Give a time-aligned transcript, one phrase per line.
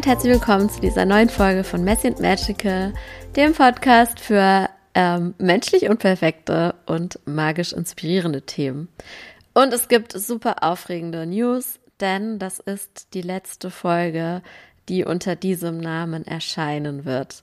[0.00, 2.94] Und herzlich willkommen zu dieser neuen Folge von Messy and Magical,
[3.36, 8.88] dem Podcast für ähm, menschlich unperfekte und magisch inspirierende Themen.
[9.52, 14.40] Und es gibt super aufregende News, denn das ist die letzte Folge,
[14.88, 17.42] die unter diesem Namen erscheinen wird.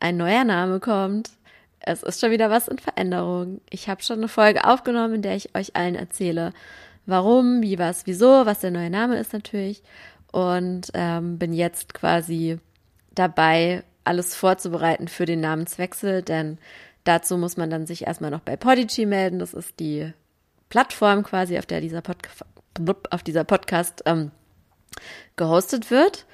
[0.00, 1.28] Ein neuer Name kommt.
[1.78, 3.60] Es ist schon wieder was in Veränderung.
[3.68, 6.54] Ich habe schon eine Folge aufgenommen, in der ich euch allen erzähle,
[7.04, 9.82] warum, wie, was, wieso, was der neue Name ist natürlich
[10.32, 12.58] und ähm, bin jetzt quasi
[13.14, 16.58] dabei, alles vorzubereiten für den Namenswechsel, denn
[17.04, 19.38] dazu muss man dann sich erstmal noch bei Podigy melden.
[19.38, 20.12] Das ist die
[20.70, 22.30] Plattform quasi, auf der dieser, Podca
[23.10, 24.30] auf dieser Podcast ähm,
[25.36, 26.26] gehostet wird.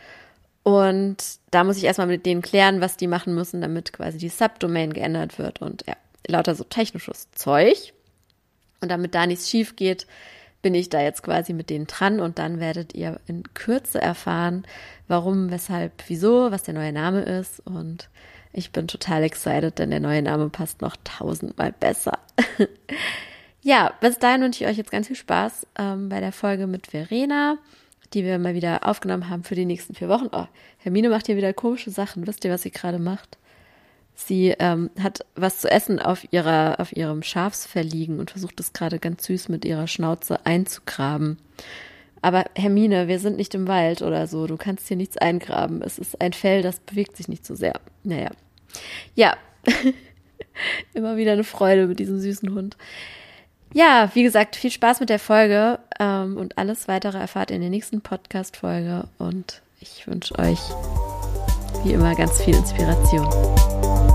[0.63, 1.17] Und
[1.51, 4.93] da muss ich erstmal mit denen klären, was die machen müssen, damit quasi die Subdomain
[4.93, 5.95] geändert wird und ja,
[6.27, 7.95] lauter so technisches Zeug.
[8.81, 10.07] Und damit da nichts schief geht,
[10.63, 14.65] bin ich da jetzt quasi mit denen dran und dann werdet ihr in Kürze erfahren,
[15.07, 18.09] warum, weshalb, wieso, was der neue Name ist und
[18.53, 22.19] ich bin total excited, denn der neue Name passt noch tausendmal besser.
[23.63, 26.89] ja, bis dahin wünsche ich euch jetzt ganz viel Spaß ähm, bei der Folge mit
[26.89, 27.59] Verena,
[28.15, 30.29] die wir mal wieder aufgenommen haben für die nächsten vier Wochen.
[30.33, 30.47] Oh,
[30.79, 32.27] Hermine macht hier wieder komische Sachen.
[32.27, 33.39] Wisst ihr, was sie gerade macht?
[34.21, 38.73] Sie ähm, hat was zu essen auf ihrer, auf ihrem Schafsfell liegen und versucht es
[38.73, 41.39] gerade ganz süß mit ihrer Schnauze einzugraben.
[42.21, 44.49] Aber Hermine, wir sind nicht im Wald oder so.
[44.49, 45.83] Du kannst hier nichts eingraben.
[45.83, 47.81] Es ist ein Fell, das bewegt sich nicht so sehr.
[48.03, 48.31] Naja.
[49.15, 49.37] Ja.
[50.95, 52.77] Immer wieder eine Freude mit diesem süßen Hund.
[53.73, 57.63] Ja, wie gesagt, viel Spaß mit der Folge ähm, und alles weitere erfahrt ihr in
[57.63, 59.07] der nächsten Podcast-Folge.
[59.19, 60.59] Und ich wünsche euch
[61.85, 64.08] wie immer ganz viel Inspiration.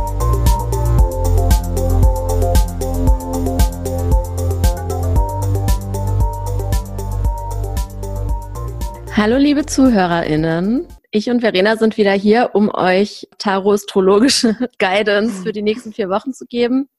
[9.16, 10.88] Hallo liebe ZuhörerInnen.
[11.12, 16.34] Ich und Verena sind wieder hier, um euch taroastrologische Guidance für die nächsten vier Wochen
[16.34, 16.90] zu geben.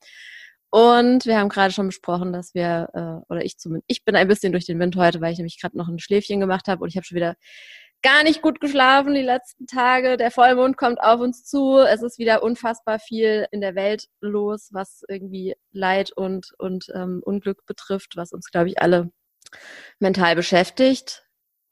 [0.71, 4.29] Und wir haben gerade schon besprochen, dass wir, äh, oder ich zumindest, ich bin ein
[4.29, 6.89] bisschen durch den Wind heute, weil ich nämlich gerade noch ein Schläfchen gemacht habe und
[6.89, 7.35] ich habe schon wieder
[8.01, 10.17] gar nicht gut geschlafen die letzten Tage.
[10.17, 11.79] Der Vollmond kommt auf uns zu.
[11.79, 17.23] Es ist wieder unfassbar viel in der Welt los, was irgendwie Leid und, und ähm,
[17.25, 19.11] Unglück betrifft, was uns, glaube ich, alle
[19.99, 21.24] mental beschäftigt.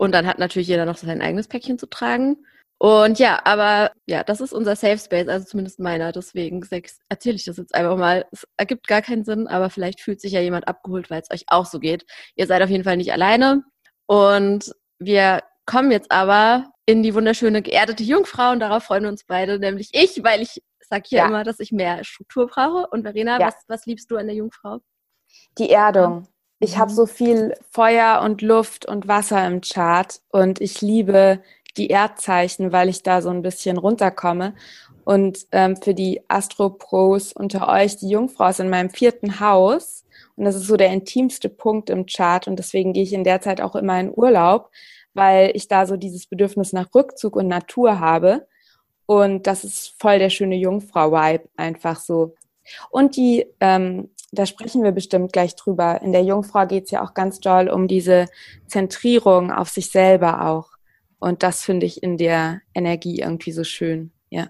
[0.03, 2.45] Und dann hat natürlich jeder noch sein eigenes Päckchen zu tragen.
[2.77, 6.11] Und ja, aber ja, das ist unser Safe Space, also zumindest meiner.
[6.11, 6.61] Deswegen
[7.09, 8.27] erzähle ich das jetzt einfach mal.
[8.33, 11.45] Es ergibt gar keinen Sinn, aber vielleicht fühlt sich ja jemand abgeholt, weil es euch
[11.47, 12.05] auch so geht.
[12.35, 13.63] Ihr seid auf jeden Fall nicht alleine.
[14.07, 19.23] Und wir kommen jetzt aber in die wunderschöne geerdete Jungfrau und darauf freuen wir uns
[19.25, 21.29] beide, nämlich ich, weil ich sage hier ja.
[21.29, 22.89] immer, dass ich mehr Struktur brauche.
[22.91, 23.47] Und Verena, ja.
[23.47, 24.81] was, was liebst du an der Jungfrau?
[25.59, 26.27] Die Erdung.
[26.63, 26.97] Ich habe mhm.
[26.97, 31.41] so viel Feuer und Luft und Wasser im Chart und ich liebe
[31.77, 34.55] die Erdzeichen, weil ich da so ein bisschen runterkomme.
[35.03, 40.05] Und ähm, für die Astro-Pros unter euch, die Jungfrau ist in meinem vierten Haus
[40.37, 43.41] und das ist so der intimste Punkt im Chart und deswegen gehe ich in der
[43.41, 44.71] Zeit auch immer in Urlaub,
[45.15, 48.47] weil ich da so dieses Bedürfnis nach Rückzug und Natur habe.
[49.07, 52.37] Und das ist voll der schöne Jungfrau-Vibe, einfach so.
[52.91, 56.01] Und die ähm, da sprechen wir bestimmt gleich drüber.
[56.03, 58.27] In der Jungfrau geht es ja auch ganz doll um diese
[58.67, 60.71] Zentrierung auf sich selber auch.
[61.19, 64.11] Und das finde ich in der Energie irgendwie so schön.
[64.31, 64.49] Ja.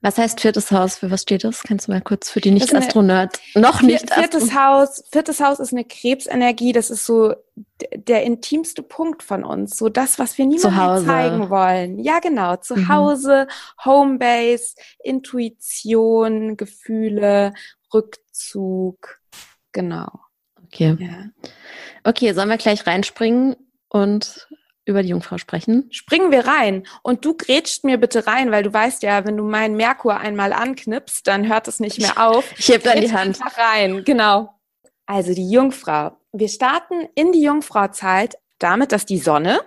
[0.00, 0.96] Was heißt viertes Haus?
[0.96, 1.62] Für was steht das?
[1.62, 5.02] Kannst du mal kurz für die Nicht-Astronaut noch nicht viertes Haus.
[5.10, 6.72] Viertes Haus ist eine Krebsenergie.
[6.72, 7.34] Das ist so
[7.94, 9.78] der intimste Punkt von uns.
[9.78, 11.98] So das, was wir niemandem zeigen wollen.
[12.00, 12.56] Ja, genau.
[12.56, 12.88] Zu mhm.
[12.88, 13.46] Hause,
[13.82, 17.54] Homebase, Intuition, Gefühle,
[17.94, 19.20] Rückzug.
[19.72, 20.08] Genau.
[20.64, 20.96] Okay.
[20.98, 21.50] Ja.
[22.02, 23.56] Okay, sollen wir gleich reinspringen
[23.88, 24.48] und
[24.86, 25.88] über die Jungfrau sprechen?
[25.90, 26.86] Springen wir rein.
[27.02, 30.52] Und du grätscht mir bitte rein, weil du weißt ja, wenn du meinen Merkur einmal
[30.52, 32.44] anknipst, dann hört es nicht mehr auf.
[32.58, 33.38] Ich heb dann die Hand.
[33.56, 34.54] rein, genau.
[35.06, 36.16] Also die Jungfrau.
[36.32, 39.60] Wir starten in die Jungfrauzeit damit, dass die Sonne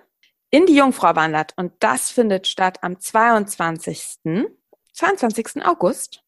[0.50, 1.54] in die Jungfrau wandert.
[1.56, 4.20] Und das findet statt am 22.
[4.94, 5.66] 22.
[5.66, 6.24] August,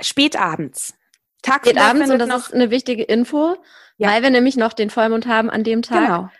[0.00, 0.94] spätabends.
[1.42, 3.56] Tagsüber abends und das noch, ist eine wichtige Info,
[3.96, 4.10] ja.
[4.10, 6.30] weil wir nämlich noch den Vollmond haben an dem Tag, genau.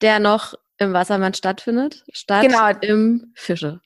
[0.00, 2.68] der noch im Wassermann stattfindet, statt genau.
[2.80, 3.80] im Fische.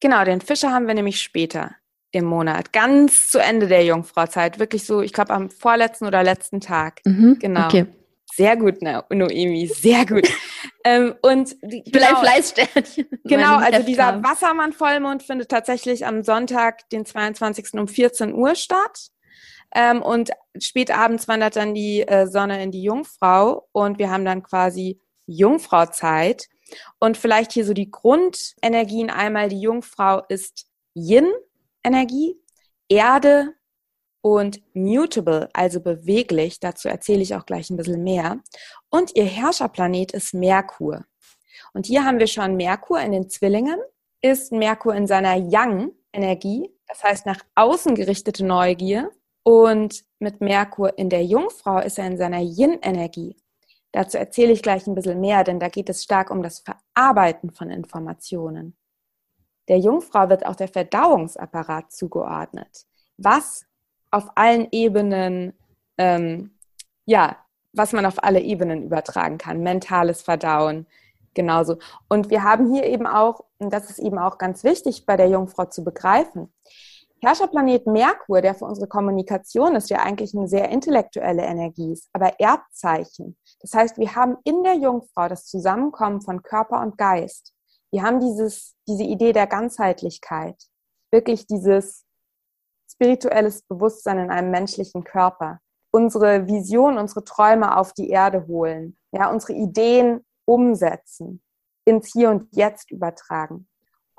[0.00, 1.76] Genau, den Fische haben wir nämlich später
[2.10, 6.60] im Monat, ganz zu Ende der Jungfrauzeit, wirklich so, ich glaube am vorletzten oder letzten
[6.60, 7.00] Tag.
[7.04, 7.66] Mhm, genau.
[7.66, 7.86] Okay.
[8.34, 10.26] Sehr gut, ne, Noemi, sehr gut.
[10.84, 13.06] ähm, und die, genau, Fleißsternchen.
[13.24, 17.74] Genau, also dieser Wassermann-Vollmond findet tatsächlich am Sonntag, den 22.
[17.74, 19.10] um 14 Uhr statt.
[19.74, 20.30] Ähm, und
[20.60, 25.00] spät abends wandert dann die äh, Sonne in die Jungfrau und wir haben dann quasi
[25.26, 26.48] Jungfrauzeit.
[26.98, 29.48] Und vielleicht hier so die Grundenergien einmal.
[29.48, 32.36] Die Jungfrau ist Yin-Energie,
[32.88, 33.54] Erde
[34.22, 36.60] und mutable, also beweglich.
[36.60, 38.40] Dazu erzähle ich auch gleich ein bisschen mehr.
[38.88, 41.04] Und ihr Herrscherplanet ist Merkur.
[41.74, 43.78] Und hier haben wir schon Merkur in den Zwillingen,
[44.20, 49.10] ist Merkur in seiner Yang-Energie, das heißt nach außen gerichtete Neugier.
[49.42, 53.36] Und mit Merkur in der Jungfrau ist er in seiner Yin-Energie.
[53.90, 57.50] Dazu erzähle ich gleich ein bisschen mehr, denn da geht es stark um das Verarbeiten
[57.50, 58.76] von Informationen.
[59.68, 62.86] Der Jungfrau wird auch der Verdauungsapparat zugeordnet,
[63.16, 63.66] was
[64.10, 65.52] auf allen Ebenen,
[65.98, 66.52] ähm,
[67.04, 67.36] ja,
[67.72, 69.62] was man auf alle Ebenen übertragen kann.
[69.62, 70.86] Mentales Verdauen,
[71.34, 71.78] genauso.
[72.08, 75.28] Und wir haben hier eben auch, und das ist eben auch ganz wichtig bei der
[75.28, 76.52] Jungfrau zu begreifen,
[77.24, 82.40] Herrscherplanet Merkur, der für unsere Kommunikation ist, ja eigentlich eine sehr intellektuelle Energie ist, aber
[82.40, 83.36] Erdzeichen.
[83.60, 87.54] Das heißt, wir haben in der Jungfrau das Zusammenkommen von Körper und Geist.
[87.92, 90.56] Wir haben dieses, diese Idee der Ganzheitlichkeit,
[91.12, 92.04] wirklich dieses
[92.90, 95.60] spirituelles Bewusstsein in einem menschlichen Körper.
[95.92, 101.40] Unsere Vision, unsere Träume auf die Erde holen, ja, unsere Ideen umsetzen,
[101.84, 103.68] ins Hier und Jetzt übertragen.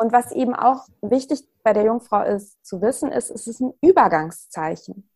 [0.03, 3.73] Und was eben auch wichtig bei der Jungfrau ist zu wissen, ist, es ist ein
[3.79, 5.09] Übergangszeichen.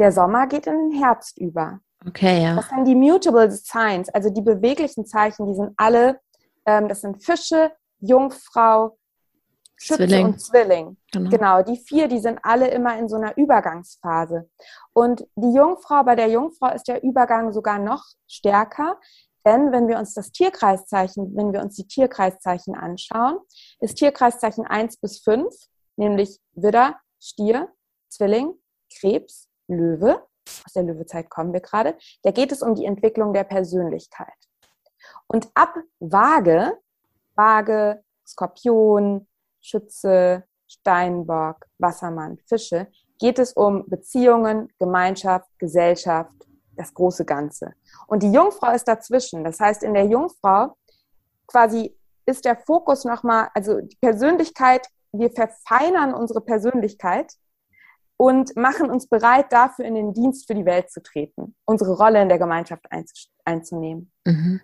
[0.00, 1.78] Der Sommer geht in den Herbst über.
[2.04, 2.56] Okay, ja.
[2.56, 6.18] Das sind die mutable signs, also die beweglichen Zeichen, die sind alle,
[6.66, 8.98] ähm, das sind Fische, Jungfrau,
[9.76, 10.26] Schütze Zwilling.
[10.26, 10.96] und Zwilling.
[11.12, 11.30] Genau.
[11.30, 14.50] genau, die vier, die sind alle immer in so einer Übergangsphase.
[14.94, 18.98] Und die Jungfrau, bei der Jungfrau ist der Übergang sogar noch stärker,
[19.46, 23.38] denn wenn wir uns das Tierkreiszeichen, wenn wir uns die Tierkreiszeichen anschauen,
[23.78, 25.54] ist Tierkreiszeichen 1 bis 5,
[25.96, 27.68] nämlich Widder, Stier,
[28.08, 28.54] Zwilling,
[28.92, 30.26] Krebs, Löwe,
[30.64, 34.34] aus der Löwezeit kommen wir gerade, da geht es um die Entwicklung der Persönlichkeit.
[35.28, 36.72] Und ab Waage,
[37.36, 39.28] Waage, Skorpion,
[39.60, 42.88] Schütze, Steinbock, Wassermann, Fische,
[43.18, 46.32] geht es um Beziehungen, Gemeinschaft, Gesellschaft,
[46.76, 47.74] das große Ganze.
[48.06, 49.44] Und die Jungfrau ist dazwischen.
[49.44, 50.76] Das heißt, in der Jungfrau
[51.46, 51.96] quasi
[52.26, 57.32] ist der Fokus nochmal, also die Persönlichkeit, wir verfeinern unsere Persönlichkeit
[58.16, 62.20] und machen uns bereit, dafür in den Dienst für die Welt zu treten, unsere Rolle
[62.20, 62.86] in der Gemeinschaft
[63.44, 64.12] einzunehmen.
[64.24, 64.60] Mhm.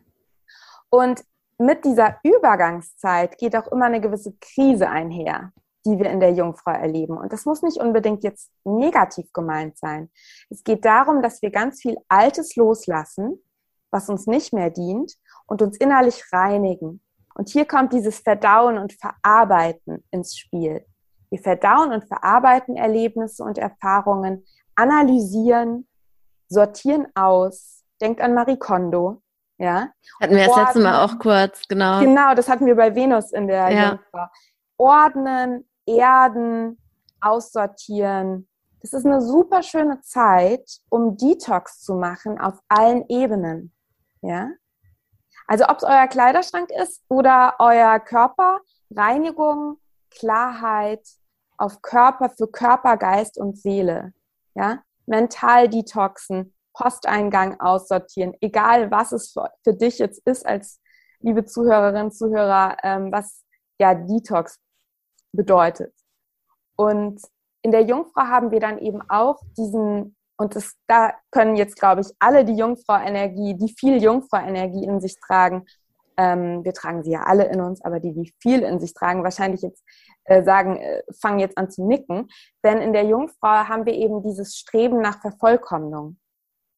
[0.90, 1.22] Und
[1.58, 5.52] mit dieser Übergangszeit geht auch immer eine gewisse Krise einher
[5.84, 7.16] die wir in der Jungfrau erleben.
[7.16, 10.10] Und das muss nicht unbedingt jetzt negativ gemeint sein.
[10.48, 13.42] Es geht darum, dass wir ganz viel Altes loslassen,
[13.90, 15.14] was uns nicht mehr dient
[15.46, 17.02] und uns innerlich reinigen.
[17.34, 20.84] Und hier kommt dieses Verdauen und Verarbeiten ins Spiel.
[21.30, 24.44] Wir verdauen und verarbeiten Erlebnisse und Erfahrungen,
[24.74, 25.88] analysieren,
[26.48, 27.84] sortieren aus.
[28.00, 29.22] Denkt an Marie Kondo.
[29.58, 29.88] Ja.
[30.20, 32.00] Hatten wir das letzte Mal auch kurz, genau.
[32.00, 33.90] Genau, das hatten wir bei Venus in der ja.
[33.90, 34.26] Jungfrau.
[34.76, 36.78] Ordnen, erden,
[37.20, 38.48] aussortieren.
[38.80, 43.72] Das ist eine super schöne Zeit, um Detox zu machen auf allen Ebenen.
[44.22, 44.50] Ja?
[45.46, 49.78] Also ob es euer Kleiderschrank ist oder euer Körper, Reinigung,
[50.10, 51.06] Klarheit
[51.56, 54.12] auf Körper für Körper, Geist und Seele.
[54.54, 54.82] Ja?
[55.06, 60.80] Mental detoxen, Posteingang aussortieren, egal was es für, für dich jetzt ist als
[61.20, 63.44] liebe Zuhörerinnen, Zuhörer, ähm, was
[63.78, 64.58] ja Detox
[65.32, 65.94] bedeutet.
[66.76, 67.20] Und
[67.62, 72.00] in der Jungfrau haben wir dann eben auch diesen, und das, da können jetzt, glaube
[72.00, 75.64] ich, alle die Jungfrau-Energie, die viel Jungfrau-Energie in sich tragen,
[76.16, 79.24] ähm, wir tragen sie ja alle in uns, aber die, die viel in sich tragen,
[79.24, 79.82] wahrscheinlich jetzt
[80.24, 82.28] äh, sagen, äh, fangen jetzt an zu nicken.
[82.64, 86.18] Denn in der Jungfrau haben wir eben dieses Streben nach Vervollkommnung.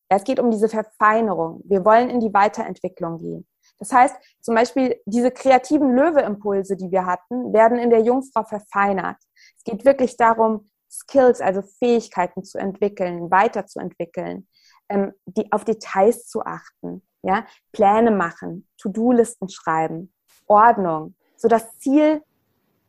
[0.08, 1.62] Es geht um diese Verfeinerung.
[1.64, 3.46] Wir wollen in die Weiterentwicklung gehen.
[3.78, 9.16] Das heißt, zum Beispiel diese kreativen Löwe-Impulse, die wir hatten, werden in der Jungfrau verfeinert.
[9.56, 14.48] Es geht wirklich darum, Skills, also Fähigkeiten zu entwickeln, weiterzuentwickeln,
[14.88, 20.12] ähm, die, auf Details zu achten, ja, Pläne machen, To-Do-Listen schreiben,
[20.46, 21.16] Ordnung.
[21.36, 22.22] So das Ziel,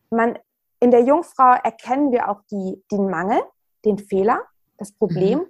[0.09, 0.37] man,
[0.79, 3.41] in der Jungfrau erkennen wir auch die, den Mangel,
[3.85, 4.43] den Fehler,
[4.77, 5.47] das Problem mhm.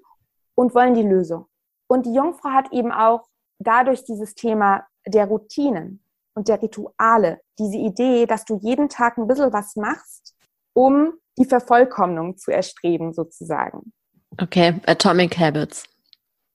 [0.56, 1.48] und wollen die Lösung.
[1.88, 3.27] Und die Jungfrau hat eben auch
[3.60, 9.28] dadurch dieses Thema der Routinen und der Rituale, diese Idee, dass du jeden Tag ein
[9.28, 10.36] bisschen was machst,
[10.74, 13.94] um die Vervollkommnung zu erstreben, sozusagen.
[14.42, 15.86] Okay, Atomic Habits.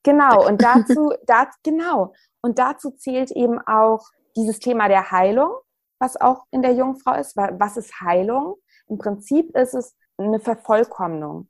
[0.02, 5.50] Genau, und dazu, da, genau, und dazu zählt eben auch dieses Thema der Heilung,
[5.98, 7.36] was auch in der Jungfrau ist.
[7.36, 8.56] Was ist Heilung?
[8.88, 11.48] Im Prinzip ist es eine Vervollkommnung,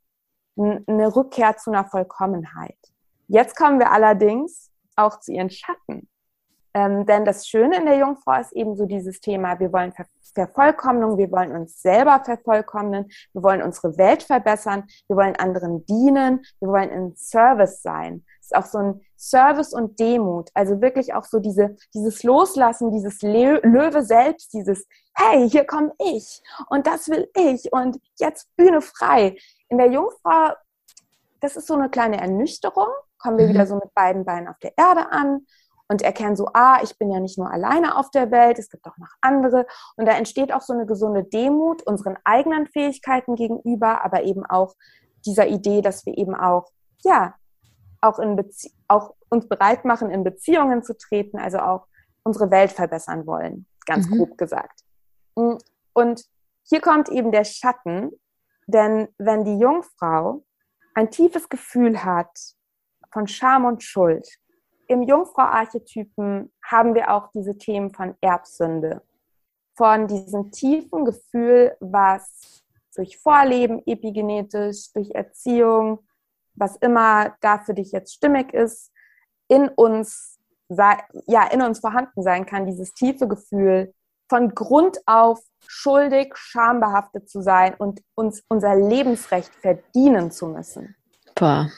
[0.57, 2.77] eine Rückkehr zu einer Vollkommenheit.
[3.27, 6.09] Jetzt kommen wir allerdings auch zu ihren Schatten.
[6.73, 10.05] Ähm, denn das Schöne in der Jungfrau ist eben so dieses Thema, wir wollen Ver
[10.33, 16.45] Vervollkommnung, wir wollen uns selber vervollkommnen, wir wollen unsere Welt verbessern, wir wollen anderen dienen,
[16.59, 18.23] wir wollen in Service sein.
[18.39, 22.91] Es ist auch so ein Service und Demut, also wirklich auch so diese, dieses Loslassen,
[22.91, 28.55] dieses Le Löwe selbst, dieses, hey, hier komme ich und das will ich und jetzt
[28.55, 29.37] Bühne frei.
[29.67, 30.53] In der Jungfrau,
[31.41, 32.87] das ist so eine kleine Ernüchterung,
[33.17, 33.53] kommen wir mhm.
[33.53, 35.45] wieder so mit beiden Beinen auf der Erde an
[35.91, 38.85] und erkennen so, ah, ich bin ja nicht nur alleine auf der Welt, es gibt
[38.85, 39.67] auch noch andere.
[39.97, 44.73] Und da entsteht auch so eine gesunde Demut unseren eigenen Fähigkeiten gegenüber, aber eben auch
[45.25, 46.71] dieser Idee, dass wir eben auch,
[47.03, 47.35] ja,
[47.99, 51.87] auch, in Bezie auch uns bereit machen, in Beziehungen zu treten, also auch
[52.23, 54.15] unsere Welt verbessern wollen, ganz mhm.
[54.15, 54.85] grob gesagt.
[55.33, 56.25] Und
[56.63, 58.11] hier kommt eben der Schatten,
[58.65, 60.45] denn wenn die Jungfrau
[60.93, 62.31] ein tiefes Gefühl hat
[63.11, 64.25] von Scham und Schuld,
[64.91, 69.01] im Jungfrau-Archetypen haben wir auch diese Themen von Erbsünde,
[69.77, 72.61] von diesem tiefen Gefühl, was
[72.93, 75.99] durch Vorleben, epigenetisch, durch Erziehung,
[76.55, 78.91] was immer da für dich jetzt stimmig ist,
[79.47, 83.93] in uns, ja, in uns vorhanden sein kann, dieses tiefe Gefühl,
[84.29, 90.95] von Grund auf schuldig, schambehaftet zu sein und uns unser Lebensrecht verdienen zu müssen.
[91.35, 91.69] Boah.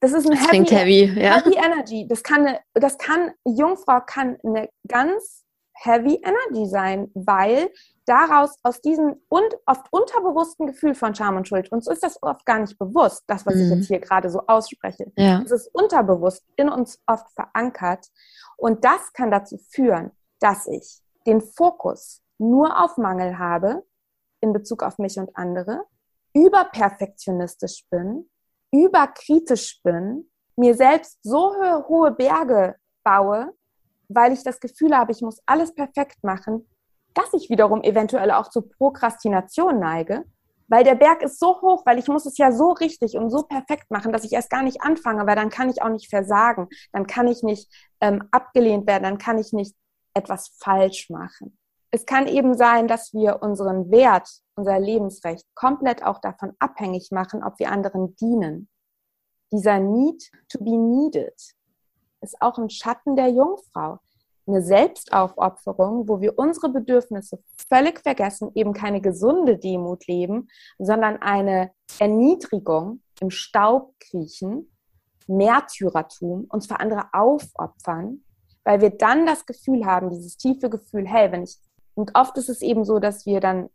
[0.00, 1.36] Das ist ein das heavy, heavy, ja.
[1.36, 2.06] heavy Energy.
[2.06, 7.70] Das kann, eine, das kann, Jungfrau kann eine ganz heavy Energy sein, weil
[8.06, 12.44] daraus aus diesem und oft unterbewussten Gefühl von Scham und Schuld, uns ist das oft
[12.46, 13.62] gar nicht bewusst, das, was mhm.
[13.62, 15.12] ich jetzt hier gerade so ausspreche.
[15.16, 15.42] Ja.
[15.44, 18.06] Es ist unterbewusst in uns oft verankert.
[18.56, 23.84] Und das kann dazu führen, dass ich den Fokus nur auf Mangel habe
[24.40, 25.84] in Bezug auf mich und andere,
[26.32, 28.28] überperfektionistisch bin
[28.72, 31.54] überkritisch bin, mir selbst so
[31.88, 33.52] hohe Berge baue,
[34.08, 36.68] weil ich das Gefühl habe, ich muss alles perfekt machen,
[37.14, 40.24] dass ich wiederum eventuell auch zu Prokrastination neige,
[40.68, 43.42] weil der Berg ist so hoch, weil ich muss es ja so richtig und so
[43.42, 46.68] perfekt machen, dass ich erst gar nicht anfange, weil dann kann ich auch nicht versagen,
[46.92, 49.74] dann kann ich nicht ähm, abgelehnt werden, dann kann ich nicht
[50.14, 51.58] etwas falsch machen
[51.90, 57.42] es kann eben sein, dass wir unseren Wert, unser Lebensrecht komplett auch davon abhängig machen,
[57.42, 58.68] ob wir anderen dienen.
[59.52, 61.34] Dieser Need to be needed
[62.20, 63.98] ist auch ein Schatten der Jungfrau.
[64.46, 71.70] Eine Selbstaufopferung, wo wir unsere Bedürfnisse völlig vergessen, eben keine gesunde Demut leben, sondern eine
[71.98, 74.74] Erniedrigung im Staub kriechen,
[75.26, 78.24] Märtyrertum, uns für andere aufopfern,
[78.64, 81.58] weil wir dann das Gefühl haben, dieses tiefe Gefühl, hey, wenn ich
[81.98, 83.70] und oft ist es eben so, dass wir dann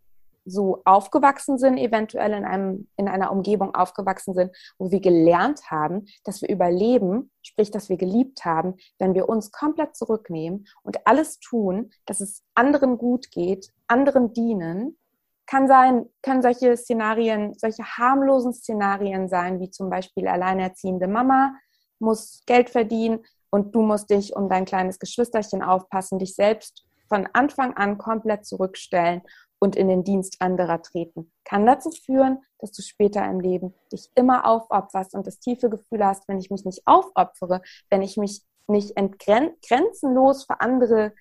[0.46, 6.06] so aufgewachsen sind, eventuell in, einem, in einer Umgebung aufgewachsen sind, wo wir gelernt haben,
[6.24, 11.40] dass wir überleben, sprich, dass wir geliebt haben, wenn wir uns komplett zurücknehmen und alles
[11.40, 14.98] tun, dass es anderen gut geht, anderen dienen,
[15.46, 21.56] kann sein, können solche Szenarien, solche harmlosen Szenarien sein, wie zum Beispiel alleinerziehende Mama
[22.00, 27.30] muss Geld verdienen und du musst dich um dein kleines Geschwisterchen aufpassen, dich selbst von
[27.34, 29.22] Anfang an komplett zurückstellen
[29.60, 34.10] und in den Dienst anderer treten, kann dazu führen, dass du später im Leben dich
[34.16, 38.42] immer aufopferst und das tiefe Gefühl hast, wenn ich mich nicht aufopfere, wenn ich mich
[38.66, 41.14] nicht grenzenlos für andere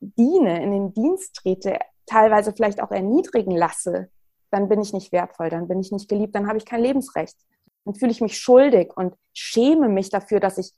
[0.00, 4.10] diene, in den Dienst trete, teilweise vielleicht auch erniedrigen lasse,
[4.50, 7.36] dann bin ich nicht wertvoll, dann bin ich nicht geliebt, dann habe ich kein Lebensrecht.
[7.84, 10.72] Dann fühle ich mich schuldig und schäme mich dafür, dass ich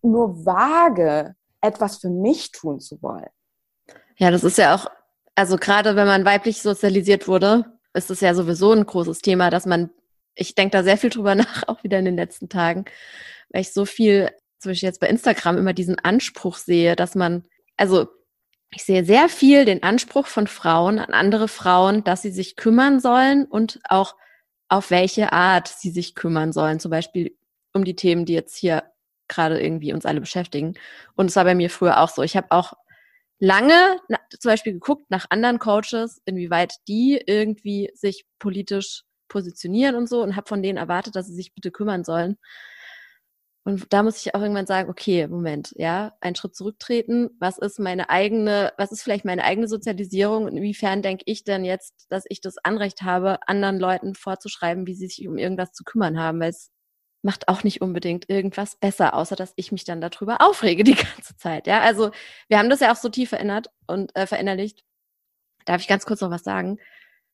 [0.00, 3.28] nur wage, etwas für mich tun zu wollen.
[4.18, 4.86] Ja, das ist ja auch,
[5.34, 9.66] also gerade wenn man weiblich sozialisiert wurde, ist es ja sowieso ein großes Thema, dass
[9.66, 9.90] man,
[10.34, 12.86] ich denke da sehr viel drüber nach, auch wieder in den letzten Tagen,
[13.50, 17.44] weil ich so viel, zum Beispiel jetzt bei Instagram immer diesen Anspruch sehe, dass man,
[17.76, 18.08] also
[18.70, 23.00] ich sehe sehr viel den Anspruch von Frauen an andere Frauen, dass sie sich kümmern
[23.00, 24.16] sollen und auch
[24.68, 26.80] auf welche Art sie sich kümmern sollen.
[26.80, 27.36] Zum Beispiel
[27.72, 28.82] um die Themen, die jetzt hier
[29.28, 30.74] gerade irgendwie uns alle beschäftigen.
[31.14, 32.22] Und es war bei mir früher auch so.
[32.22, 32.74] Ich habe auch
[33.38, 40.08] lange na, zum Beispiel geguckt nach anderen Coaches, inwieweit die irgendwie sich politisch positionieren und
[40.08, 42.36] so und habe von denen erwartet, dass sie sich bitte kümmern sollen.
[43.66, 47.30] Und da muss ich auch irgendwann sagen, okay, Moment, ja, einen Schritt zurücktreten.
[47.40, 50.44] Was ist meine eigene, was ist vielleicht meine eigene Sozialisierung?
[50.44, 54.94] Und inwiefern denke ich denn jetzt, dass ich das Anrecht habe, anderen Leuten vorzuschreiben, wie
[54.94, 56.38] sie sich um irgendwas zu kümmern haben?
[56.38, 56.70] Weil es
[57.26, 61.36] macht auch nicht unbedingt irgendwas besser, außer dass ich mich dann darüber aufrege die ganze
[61.36, 61.66] Zeit.
[61.66, 62.12] Ja, also
[62.48, 64.84] wir haben das ja auch so tief verändert und äh, verinnerlicht.
[65.66, 66.78] Darf ich ganz kurz noch was sagen?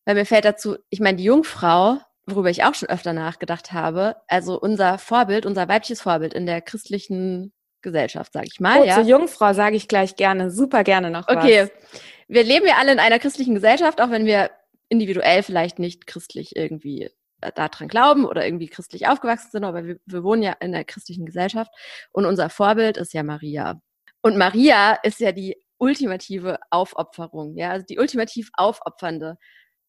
[0.07, 4.17] Weil mir fällt dazu, ich meine, die Jungfrau, worüber ich auch schon öfter nachgedacht habe,
[4.27, 8.81] also unser Vorbild, unser weibliches Vorbild in der christlichen Gesellschaft, sag ich mal.
[8.81, 8.95] Oh, ja.
[8.95, 11.65] Zur Jungfrau sage ich gleich gerne, super gerne noch Okay.
[11.65, 12.01] was.
[12.29, 14.51] Wir leben ja alle in einer christlichen Gesellschaft, auch wenn wir
[14.89, 17.11] individuell vielleicht nicht christlich irgendwie
[17.51, 21.27] daran glauben oder irgendwie christlich aufgewachsen sind, aber wir, wir wohnen ja in einer christlichen
[21.27, 21.73] Gesellschaft
[22.13, 23.81] und unser Vorbild ist ja Maria.
[24.23, 29.37] Und Maria ist ja die ultimative Aufopferung, ja, also die ultimativ aufopfernde,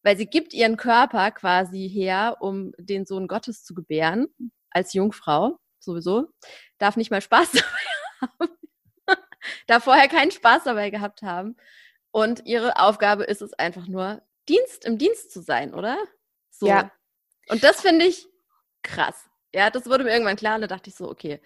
[0.02, 4.28] weil sie gibt ihren Körper quasi her, um den Sohn Gottes zu gebären,
[4.72, 6.30] als Jungfrau sowieso,
[6.80, 8.58] darf nicht mal Spaß dabei haben,
[9.68, 11.56] darf vorher keinen Spaß dabei gehabt haben
[12.12, 15.98] und ihre Aufgabe ist es einfach nur, Dienst im Dienst zu sein, oder?
[16.50, 16.68] So.
[16.68, 16.92] Ja.
[17.50, 18.28] Und das finde ich
[18.84, 19.16] krass.
[19.54, 21.40] Ja, das wurde mir irgendwann klar und da dachte ich so, okay,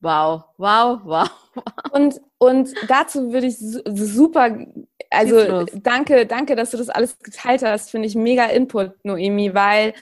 [0.00, 1.30] wow, wow, wow.
[1.92, 4.56] Und, und dazu würde ich su- super,
[5.10, 9.94] also danke, danke, dass du das alles geteilt hast, finde ich mega Input, Noemi, weil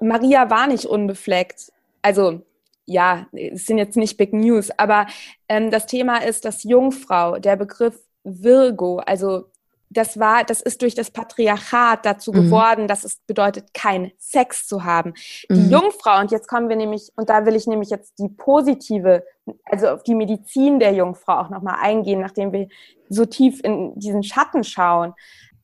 [0.00, 1.72] Maria war nicht unbefleckt.
[2.02, 2.42] Also
[2.86, 5.06] ja, es sind jetzt nicht Big News, aber
[5.48, 9.50] ähm, das Thema ist, dass Jungfrau, der Begriff Virgo, also
[9.90, 12.36] das war, das ist durch das Patriarchat dazu Mhm.
[12.44, 15.14] geworden, dass es bedeutet, kein Sex zu haben.
[15.50, 15.70] Die Mhm.
[15.70, 19.24] Jungfrau, und jetzt kommen wir nämlich, und da will ich nämlich jetzt die positive,
[19.64, 22.68] also auf die Medizin der Jungfrau auch nochmal eingehen, nachdem wir
[23.08, 25.14] so tief in diesen Schatten schauen.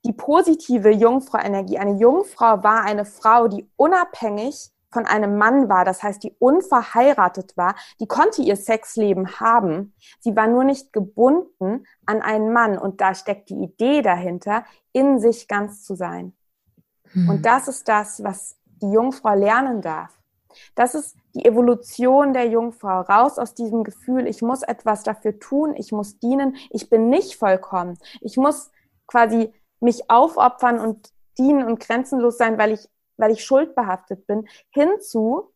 [0.06, 1.78] Die positive Jungfrau-Energie.
[1.78, 7.56] Eine Jungfrau war eine Frau, die unabhängig von einem Mann war, das heißt, die unverheiratet
[7.56, 9.94] war, die konnte ihr Sexleben haben.
[10.20, 15.18] Sie war nur nicht gebunden an einen Mann und da steckt die Idee dahinter, in
[15.18, 16.34] sich ganz zu sein.
[17.12, 17.28] Mhm.
[17.28, 20.18] Und das ist das, was die Jungfrau lernen darf.
[20.74, 23.00] Das ist die Evolution der Jungfrau.
[23.00, 27.36] Raus aus diesem Gefühl, ich muss etwas dafür tun, ich muss dienen, ich bin nicht
[27.36, 27.98] vollkommen.
[28.20, 28.70] Ich muss
[29.06, 35.52] quasi mich aufopfern und dienen und grenzenlos sein, weil ich, weil ich schuldbehaftet bin, hinzu,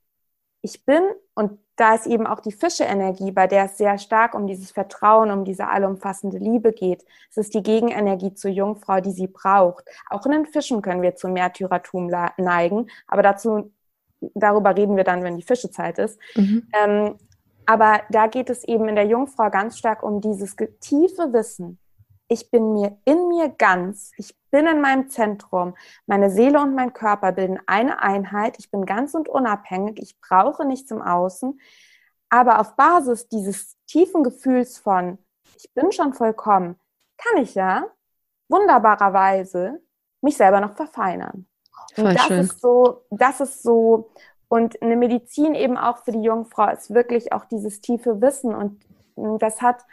[0.62, 1.03] ich bin,
[1.35, 5.31] und da ist eben auch die Fische-Energie, bei der es sehr stark um dieses Vertrauen,
[5.31, 7.05] um diese allumfassende Liebe geht.
[7.31, 9.85] Es ist die Gegenenergie zur Jungfrau, die sie braucht.
[10.11, 13.73] Auch in den Fischen können wir zu Märtyrertum neigen, aber dazu,
[14.35, 16.18] darüber reden wir dann, wenn die Fischezeit ist.
[16.35, 16.68] Mhm.
[16.73, 17.14] Ähm,
[17.64, 21.79] aber da geht es eben in der Jungfrau ganz stark um dieses tiefe Wissen.
[22.28, 25.74] Ich bin mir in mir ganz, ich bin in meinem Zentrum,
[26.06, 30.64] meine Seele und mein Körper bilden eine Einheit, ich bin ganz und unabhängig, ich brauche
[30.64, 31.58] nichts im Außen,
[32.28, 35.18] aber auf Basis dieses tiefen Gefühls von,
[35.56, 36.78] ich bin schon vollkommen,
[37.16, 37.86] kann ich ja
[38.48, 39.80] wunderbarerweise
[40.20, 41.46] mich selber noch verfeinern.
[41.94, 42.40] Voll Und das schön.
[42.40, 44.10] ist so, das ist so,
[44.48, 48.54] und eine Medizin eben auch für die Jungfrau ist wirklich auch dieses tiefe Wissen.
[48.54, 48.82] Und
[49.42, 49.84] das hat,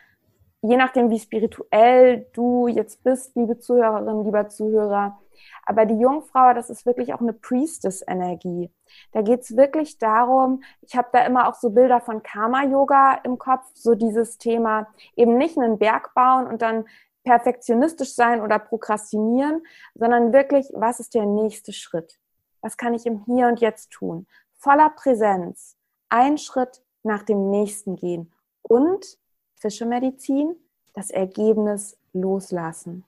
[0.62, 5.20] je nachdem, wie spirituell du jetzt bist, liebe Zuhörerin, lieber Zuhörer,
[5.66, 8.72] aber die Jungfrau, das ist wirklich auch eine Priestess-Energie.
[9.12, 13.66] Da geht's wirklich darum, ich habe da immer auch so Bilder von Karma-Yoga im Kopf,
[13.74, 16.86] so dieses Thema, eben nicht einen Berg bauen und dann
[17.24, 19.64] perfektionistisch sein oder prokrastinieren,
[19.96, 22.20] sondern wirklich, was ist der nächste Schritt?
[22.62, 24.28] Was kann ich im Hier und Jetzt tun?
[24.58, 25.76] Voller Präsenz,
[26.10, 29.18] ein Schritt nach dem nächsten gehen und
[29.56, 30.56] Fischemedizin,
[30.94, 33.04] das Ergebnis loslassen.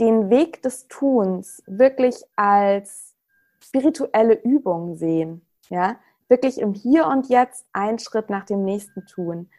[0.00, 3.14] Den Weg des Tuns wirklich als
[3.62, 5.96] spirituelle Übung sehen, ja,
[6.28, 9.50] wirklich im Hier und Jetzt einen Schritt nach dem nächsten tun.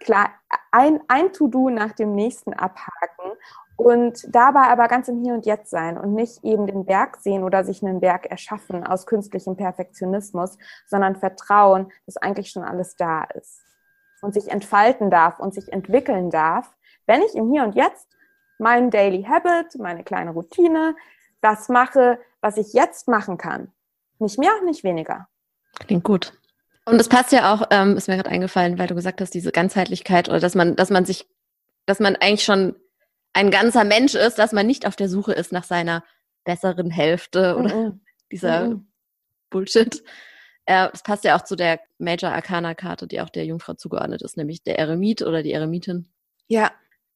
[0.00, 0.30] Klar,
[0.70, 3.32] ein, ein To-Do nach dem nächsten abhaken
[3.76, 7.42] und dabei aber ganz im Hier und Jetzt sein und nicht eben den Berg sehen
[7.42, 13.24] oder sich einen Berg erschaffen aus künstlichem Perfektionismus, sondern vertrauen, dass eigentlich schon alles da
[13.24, 13.64] ist
[14.24, 16.74] und sich entfalten darf und sich entwickeln darf,
[17.06, 18.08] wenn ich im Hier und Jetzt
[18.58, 20.96] mein Daily Habit, meine kleine Routine,
[21.40, 23.70] das mache, was ich jetzt machen kann.
[24.18, 25.28] Nicht mehr, nicht weniger.
[25.80, 26.32] Klingt gut.
[26.86, 29.52] Und das passt ja auch, ähm, ist mir gerade eingefallen, weil du gesagt hast, diese
[29.52, 31.26] Ganzheitlichkeit oder dass man, dass man sich,
[31.86, 32.76] dass man eigentlich schon
[33.32, 36.04] ein ganzer Mensch ist, dass man nicht auf der Suche ist nach seiner
[36.44, 38.00] besseren Hälfte oder Mhm.
[38.30, 38.86] dieser Mhm.
[39.50, 40.02] Bullshit.
[40.66, 44.22] Äh, das passt ja auch zu der Major Arcana Karte, die auch der Jungfrau zugeordnet
[44.22, 46.08] ist, nämlich der Eremit oder die Eremitin.
[46.46, 46.72] Ja,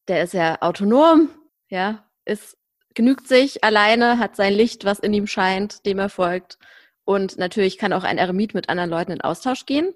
[0.08, 1.30] Der ist ja autonom,
[1.68, 2.56] ja, ist,
[2.94, 6.58] genügt sich alleine, hat sein Licht, was in ihm scheint, dem er folgt.
[7.04, 9.94] Und natürlich kann auch ein Eremit mit anderen Leuten in Austausch gehen,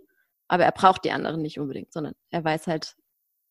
[0.48, 2.96] aber er braucht die anderen nicht unbedingt, sondern er weiß halt,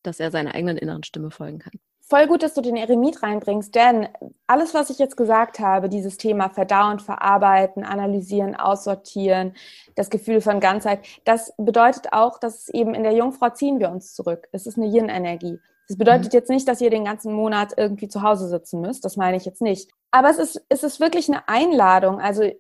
[0.03, 1.79] dass er seiner eigenen inneren Stimme folgen kann.
[2.11, 4.09] Voll gut, dass du den Eremit reinbringst, denn
[4.45, 9.53] alles, was ich jetzt gesagt habe, dieses Thema verdauen, verarbeiten, analysieren, aussortieren,
[9.95, 14.13] das Gefühl von Ganzheit, das bedeutet auch, dass eben in der Jungfrau ziehen wir uns
[14.13, 14.49] zurück.
[14.51, 15.57] Es ist eine Yin-Energie.
[15.87, 19.05] Das bedeutet jetzt nicht, dass ihr den ganzen Monat irgendwie zu Hause sitzen müsst.
[19.05, 19.89] Das meine ich jetzt nicht.
[20.11, 22.19] Aber es ist, es ist wirklich eine Einladung.
[22.19, 22.57] Also äh,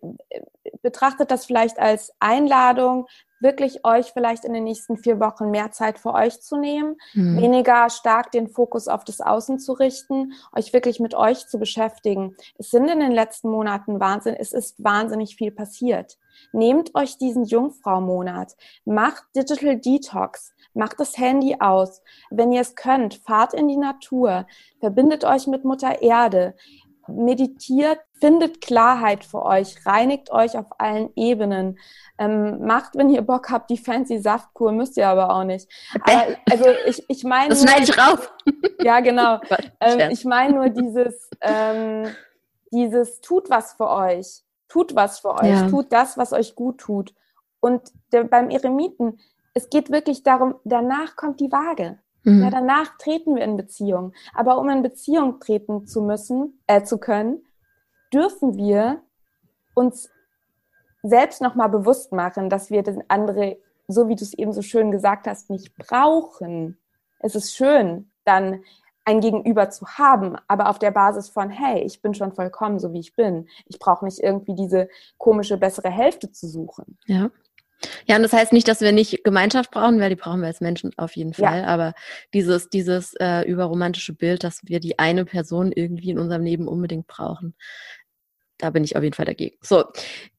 [0.81, 3.05] betrachtet das vielleicht als Einladung,
[3.41, 7.41] wirklich euch vielleicht in den nächsten vier Wochen mehr Zeit für euch zu nehmen, mhm.
[7.41, 12.35] weniger stark den Fokus auf das Außen zu richten, euch wirklich mit euch zu beschäftigen.
[12.57, 16.17] Es sind in den letzten Monaten Wahnsinn, es ist wahnsinnig viel passiert.
[16.53, 22.01] Nehmt euch diesen Jungfrau-Monat, macht Digital Detox, macht das Handy aus.
[22.29, 24.45] Wenn ihr es könnt, fahrt in die Natur,
[24.79, 26.55] verbindet euch mit Mutter Erde,
[27.07, 31.79] meditiert, findet Klarheit für euch, reinigt euch auf allen Ebenen,
[32.17, 35.67] ähm, macht, wenn ihr Bock habt, die fancy Saftkur, müsst ihr aber auch nicht.
[36.03, 37.49] Aber, also ich, ich meine.
[37.49, 38.19] Das schneide ich raus.
[38.83, 39.39] Ja, genau.
[39.79, 42.07] ähm, ich meine nur dieses, ähm,
[42.71, 44.41] dieses tut was für euch.
[44.67, 45.49] Tut was für euch.
[45.49, 45.67] Ja.
[45.67, 47.13] Tut das, was euch gut tut.
[47.59, 49.19] Und der, beim Eremiten,
[49.53, 51.99] es geht wirklich darum, danach kommt die Waage.
[52.23, 52.43] Mhm.
[52.43, 54.13] Ja, danach treten wir in Beziehung.
[54.33, 57.43] Aber um in Beziehung treten zu müssen, äh, zu können,
[58.13, 59.01] dürfen wir
[59.73, 60.09] uns
[61.03, 63.57] selbst nochmal bewusst machen, dass wir das andere,
[63.87, 66.77] so wie du es eben so schön gesagt hast, nicht brauchen.
[67.19, 68.63] Es ist schön, dann
[69.03, 72.93] ein Gegenüber zu haben, aber auf der Basis von, hey, ich bin schon vollkommen so,
[72.93, 73.47] wie ich bin.
[73.65, 76.97] Ich brauche nicht irgendwie diese komische, bessere Hälfte zu suchen.
[77.05, 77.31] Ja.
[78.07, 80.61] Ja, und das heißt nicht, dass wir nicht Gemeinschaft brauchen, weil die brauchen wir als
[80.61, 81.59] Menschen auf jeden Fall.
[81.59, 81.65] Ja.
[81.65, 81.93] Aber
[82.33, 87.07] dieses, dieses äh, überromantische Bild, dass wir die eine Person irgendwie in unserem Leben unbedingt
[87.07, 87.55] brauchen,
[88.57, 89.57] da bin ich auf jeden Fall dagegen.
[89.61, 89.85] So,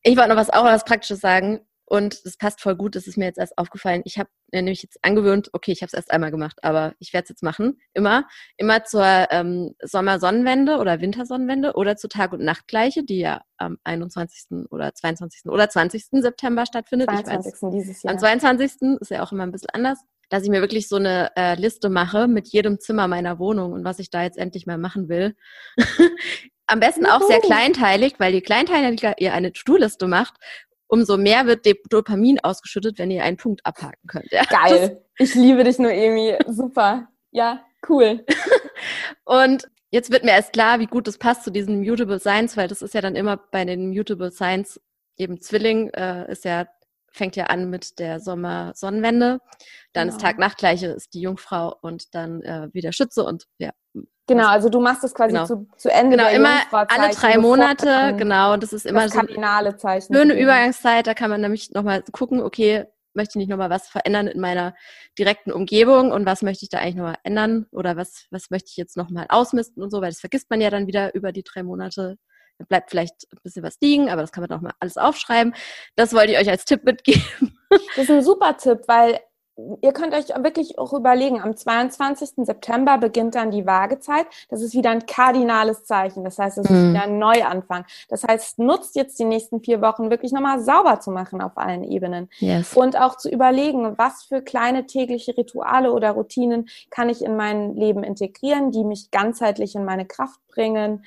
[0.03, 1.61] ich wollte noch was auch was Praktisches sagen.
[1.93, 4.01] Und das passt voll gut, das ist mir jetzt erst aufgefallen.
[4.07, 7.25] Ich habe nämlich jetzt angewöhnt, okay, ich habe es erst einmal gemacht, aber ich werde
[7.25, 7.79] es jetzt machen.
[7.93, 8.27] Immer,
[8.57, 14.71] immer zur ähm, Sommersonnenwende oder Wintersonnenwende oder zur Tag- und Nachtgleiche, die ja am 21.
[14.71, 15.53] oder 22.
[15.53, 16.07] oder 20.
[16.13, 17.11] September stattfindet.
[17.11, 17.53] 22.
[17.61, 18.15] Weiß, dieses Jahr.
[18.15, 18.99] Am 22.
[18.99, 19.99] ist ja auch immer ein bisschen anders
[20.31, 23.85] dass ich mir wirklich so eine äh, Liste mache mit jedem Zimmer meiner Wohnung und
[23.85, 25.37] was ich da jetzt endlich mal machen will.
[26.67, 30.37] Am besten auch sehr kleinteilig, weil je kleinteiliger ihr eine To-Do-Liste macht,
[30.93, 34.31] umso mehr wird Dopamin ausgeschüttet, wenn ihr einen Punkt abhaken könnt.
[34.31, 34.45] Ja.
[34.45, 35.03] Geil.
[35.17, 36.37] Ich liebe dich, Noemi.
[36.47, 37.09] Super.
[37.31, 38.27] Ja, cool.
[39.25, 42.69] Und jetzt wird mir erst klar, wie gut das passt zu diesen Mutable Signs, weil
[42.69, 44.79] das ist ja dann immer bei den Mutable Signs
[45.17, 46.67] eben Zwilling äh, ist ja
[47.11, 49.39] fängt ja an mit der Sommer-Sonnenwende,
[49.93, 50.17] dann genau.
[50.17, 53.71] ist Tag-Nacht-Gleiche ist die Jungfrau und dann äh, wieder Schütze und ja,
[54.29, 55.47] Genau, also du machst es quasi genau.
[55.47, 56.17] zu, zu Ende.
[56.17, 60.15] Genau, immer alle drei Monate, genau, das ist immer das kardinale Zeichen.
[60.15, 64.27] Schöne Übergangszeit, da kann man nämlich nochmal gucken, okay, möchte ich nicht nochmal was verändern
[64.27, 64.75] in meiner
[65.19, 68.77] direkten Umgebung und was möchte ich da eigentlich nochmal ändern oder was, was möchte ich
[68.77, 71.63] jetzt nochmal ausmisten und so, weil das vergisst man ja dann wieder über die drei
[71.63, 72.17] Monate.
[72.59, 75.55] Da bleibt vielleicht ein bisschen was liegen, aber das kann man doch mal alles aufschreiben.
[75.97, 77.59] Das wollte ich euch als Tipp mitgeben.
[77.97, 79.19] Das ist ein super Tipp, weil
[79.81, 82.47] ihr könnt euch wirklich auch überlegen, am 22.
[82.47, 84.27] September beginnt dann die Waagezeit.
[84.49, 86.25] Das ist wieder ein kardinales Zeichen.
[86.25, 86.91] Das heißt, es ist mhm.
[86.91, 87.85] wieder ein Neuanfang.
[88.09, 91.85] Das heißt, nutzt jetzt die nächsten vier Wochen wirklich nochmal sauber zu machen auf allen
[91.85, 92.29] Ebenen.
[92.39, 92.75] Yes.
[92.75, 97.75] Und auch zu überlegen, was für kleine tägliche Rituale oder Routinen kann ich in mein
[97.75, 101.05] Leben integrieren, die mich ganzheitlich in meine Kraft bringen.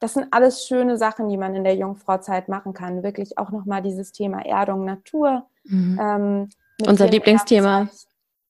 [0.00, 3.02] Das sind alles schöne Sachen, die man in der Jungfrauzeit machen kann.
[3.02, 5.46] Wirklich auch nochmal dieses Thema Erdung, Natur.
[5.64, 6.00] Mhm.
[6.00, 6.48] Ähm,
[6.86, 7.88] unser Lieblingsthema.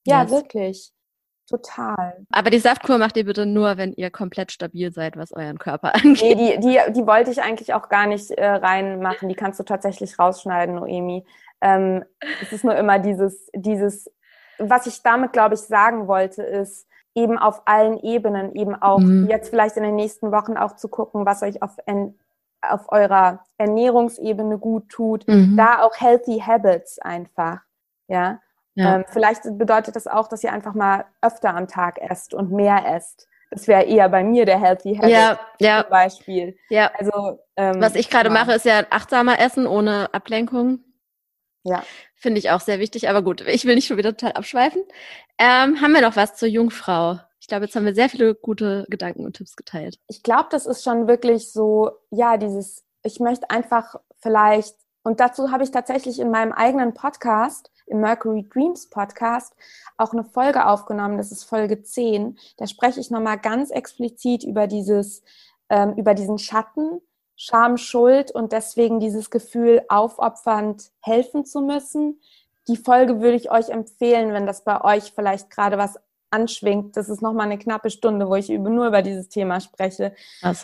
[0.07, 0.31] Ja, yes.
[0.31, 0.93] wirklich.
[1.49, 2.27] Total.
[2.31, 5.95] Aber die Saftkur macht ihr bitte nur, wenn ihr komplett stabil seid, was euren Körper
[5.95, 6.21] angeht.
[6.21, 9.29] Nee, die, die, die wollte ich eigentlich auch gar nicht äh, reinmachen.
[9.29, 11.25] Die kannst du tatsächlich rausschneiden, Noemi.
[11.63, 12.05] Ähm,
[12.43, 14.11] es ist nur immer dieses, dieses,
[14.59, 19.27] was ich damit, glaube ich, sagen wollte, ist, eben auf allen Ebenen, eben auch mhm.
[19.29, 21.77] jetzt vielleicht in den nächsten Wochen auch zu gucken, was euch auf,
[22.63, 25.27] auf eurer Ernährungsebene gut tut.
[25.27, 25.57] Mhm.
[25.57, 27.61] Da auch Healthy Habits einfach.
[28.09, 28.41] Ja.
[28.75, 28.97] ja.
[28.97, 32.85] Ähm, vielleicht bedeutet das auch, dass ihr einfach mal öfter am Tag esst und mehr
[32.95, 33.29] esst.
[33.51, 35.83] Das wäre eher bei mir der Healthy Habit ja, ja.
[35.83, 36.59] zum Beispiel.
[36.69, 36.91] Ja.
[36.99, 38.35] Also, ähm, Was ich gerade ja.
[38.35, 40.81] mache, ist ja achtsamer Essen ohne Ablenkung.
[41.63, 41.83] Ja.
[42.15, 44.83] Finde ich auch sehr wichtig, aber gut, ich will nicht schon wieder total abschweifen.
[45.39, 47.21] Ähm, haben wir noch was zur Jungfrau?
[47.41, 49.99] Ich glaube, jetzt haben wir sehr viele gute Gedanken und Tipps geteilt.
[50.09, 55.51] Ich glaube, das ist schon wirklich so, ja, dieses, ich möchte einfach vielleicht, und dazu
[55.51, 59.55] habe ich tatsächlich in meinem eigenen Podcast im Mercury Dreams Podcast
[59.97, 62.39] auch eine Folge aufgenommen, das ist Folge 10.
[62.57, 65.23] Da spreche ich nochmal ganz explizit über dieses,
[65.69, 67.01] ähm, über diesen Schatten,
[67.37, 72.21] Scham, Schuld und deswegen dieses Gefühl, aufopfernd helfen zu müssen.
[72.67, 75.99] Die Folge würde ich euch empfehlen, wenn das bei euch vielleicht gerade was
[76.31, 76.97] anschwingt.
[76.97, 80.15] Das ist nochmal eine knappe Stunde, wo ich nur über dieses Thema spreche.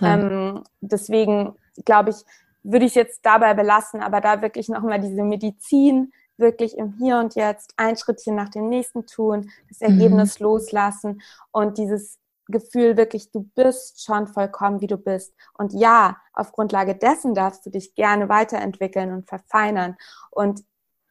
[0.03, 2.17] Ähm, deswegen glaube ich,
[2.63, 7.19] würde ich es jetzt dabei belassen, aber da wirklich nochmal diese Medizin wirklich im Hier
[7.19, 10.45] und Jetzt ein Schrittchen nach dem nächsten tun, das Ergebnis mhm.
[10.45, 15.35] loslassen und dieses Gefühl wirklich, du bist schon vollkommen, wie du bist.
[15.55, 19.97] Und ja, auf Grundlage dessen darfst du dich gerne weiterentwickeln und verfeinern.
[20.31, 20.63] Und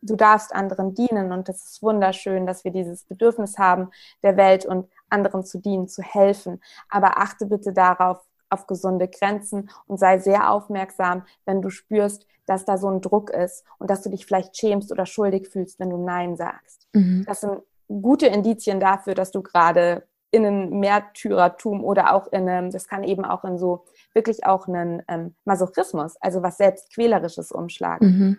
[0.04, 3.90] du darfst anderen dienen und das ist wunderschön, dass wir dieses Bedürfnis haben,
[4.22, 6.62] der Welt und anderen zu dienen, zu helfen.
[6.90, 8.20] Aber achte bitte darauf,
[8.54, 13.30] auf gesunde Grenzen und sei sehr aufmerksam, wenn du spürst, dass da so ein Druck
[13.30, 16.88] ist und dass du dich vielleicht schämst oder schuldig fühlst, wenn du Nein sagst.
[16.94, 17.24] Mhm.
[17.26, 22.72] Das sind gute Indizien dafür, dass du gerade in einem Märtyrertum oder auch in einem,
[22.72, 28.08] das kann eben auch in so wirklich auch einen ähm, Masochismus, also was selbstquälerisches umschlagen.
[28.08, 28.38] Mhm.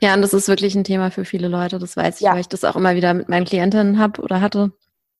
[0.00, 2.32] Ja, und das ist wirklich ein Thema für viele Leute, das weiß ich, ja.
[2.32, 4.72] weil ich das auch immer wieder mit meinen Klientinnen habe oder hatte.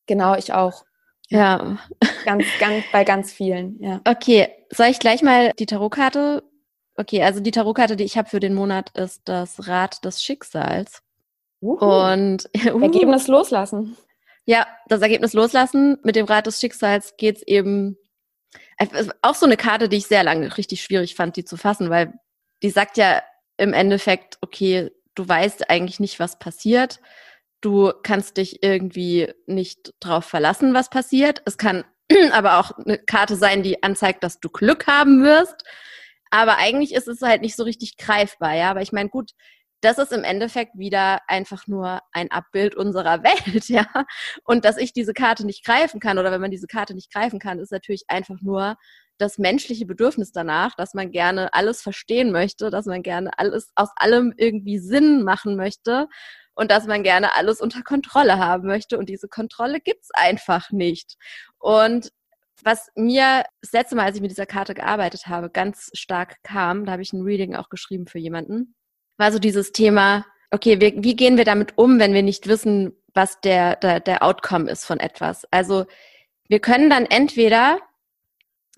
[0.06, 0.84] Genau, ich auch.
[1.30, 1.78] Ja.
[2.24, 4.00] Ganz, ganz, bei ganz vielen, ja.
[4.04, 6.42] Okay, soll ich gleich mal die Tarotkarte?
[6.96, 11.02] Okay, also die Tarotkarte, die ich habe für den Monat, ist das Rad des Schicksals.
[11.62, 11.84] Uhu.
[11.84, 12.80] Und uh.
[12.80, 13.96] Ergebnis loslassen.
[14.44, 15.98] Ja, das Ergebnis loslassen.
[16.02, 17.96] Mit dem Rad des Schicksals geht's eben
[18.78, 18.86] äh,
[19.22, 22.12] auch so eine Karte, die ich sehr lange richtig schwierig fand, die zu fassen, weil
[22.62, 23.22] die sagt ja
[23.56, 27.00] im Endeffekt, okay, du weißt eigentlich nicht, was passiert.
[27.60, 31.42] Du kannst dich irgendwie nicht drauf verlassen, was passiert.
[31.44, 31.84] Es kann
[32.32, 35.64] aber auch eine Karte sein, die anzeigt, dass du Glück haben wirst.
[36.30, 38.70] Aber eigentlich ist es halt nicht so richtig greifbar, ja.
[38.70, 39.32] Aber ich meine, gut,
[39.80, 43.86] das ist im Endeffekt wieder einfach nur ein Abbild unserer Welt, ja.
[44.44, 47.38] Und dass ich diese Karte nicht greifen kann oder wenn man diese Karte nicht greifen
[47.38, 48.76] kann, ist natürlich einfach nur
[49.18, 53.90] das menschliche Bedürfnis danach, dass man gerne alles verstehen möchte, dass man gerne alles aus
[53.96, 56.08] allem irgendwie Sinn machen möchte
[56.60, 58.98] und dass man gerne alles unter Kontrolle haben möchte.
[58.98, 61.16] Und diese Kontrolle gibt's einfach nicht.
[61.58, 62.12] Und
[62.62, 66.84] was mir das letzte Mal, als ich mit dieser Karte gearbeitet habe, ganz stark kam,
[66.84, 68.74] da habe ich ein Reading auch geschrieben für jemanden,
[69.16, 72.92] war so dieses Thema, okay, wir, wie gehen wir damit um, wenn wir nicht wissen,
[73.14, 75.46] was der, der, der Outcome ist von etwas?
[75.50, 75.86] Also
[76.46, 77.78] wir können dann entweder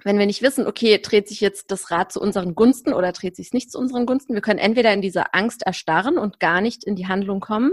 [0.04, 3.36] wenn wir nicht wissen, okay, dreht sich jetzt das Rad zu unseren Gunsten oder dreht
[3.36, 6.60] sich es nicht zu unseren Gunsten, wir können entweder in dieser Angst erstarren und gar
[6.60, 7.72] nicht in die Handlung kommen,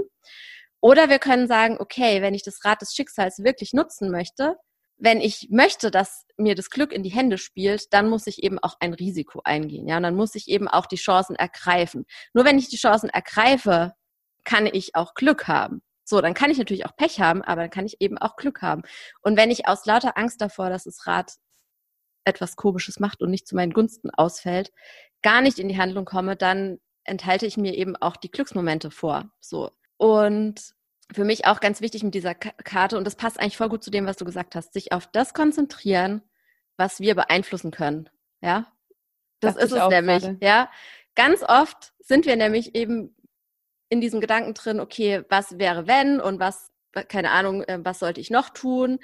[0.81, 4.55] oder wir können sagen, okay, wenn ich das Rad des Schicksals wirklich nutzen möchte,
[4.97, 8.59] wenn ich möchte, dass mir das Glück in die Hände spielt, dann muss ich eben
[8.59, 12.05] auch ein Risiko eingehen, ja, und dann muss ich eben auch die Chancen ergreifen.
[12.33, 13.93] Nur wenn ich die Chancen ergreife,
[14.43, 15.81] kann ich auch Glück haben.
[16.05, 18.61] So, dann kann ich natürlich auch Pech haben, aber dann kann ich eben auch Glück
[18.63, 18.81] haben.
[19.21, 21.33] Und wenn ich aus lauter Angst davor, dass das Rad
[22.29, 24.71] etwas Komisches macht und nicht zu meinen Gunsten ausfällt,
[25.21, 29.31] gar nicht in die Handlung komme, dann enthalte ich mir eben auch die Glücksmomente vor.
[29.39, 29.71] So.
[29.97, 30.73] Und
[31.11, 33.91] für mich auch ganz wichtig mit dieser Karte, und das passt eigentlich voll gut zu
[33.91, 36.21] dem, was du gesagt hast, sich auf das konzentrieren,
[36.77, 38.09] was wir beeinflussen können.
[38.41, 38.71] Ja.
[39.39, 40.23] Das, das ist es nämlich.
[40.23, 40.37] Gerade.
[40.41, 40.71] Ja.
[41.15, 43.15] Ganz oft sind wir nämlich eben
[43.89, 46.71] in diesem Gedanken drin, okay, was wäre wenn und was,
[47.07, 48.99] keine Ahnung, äh, was sollte ich noch tun,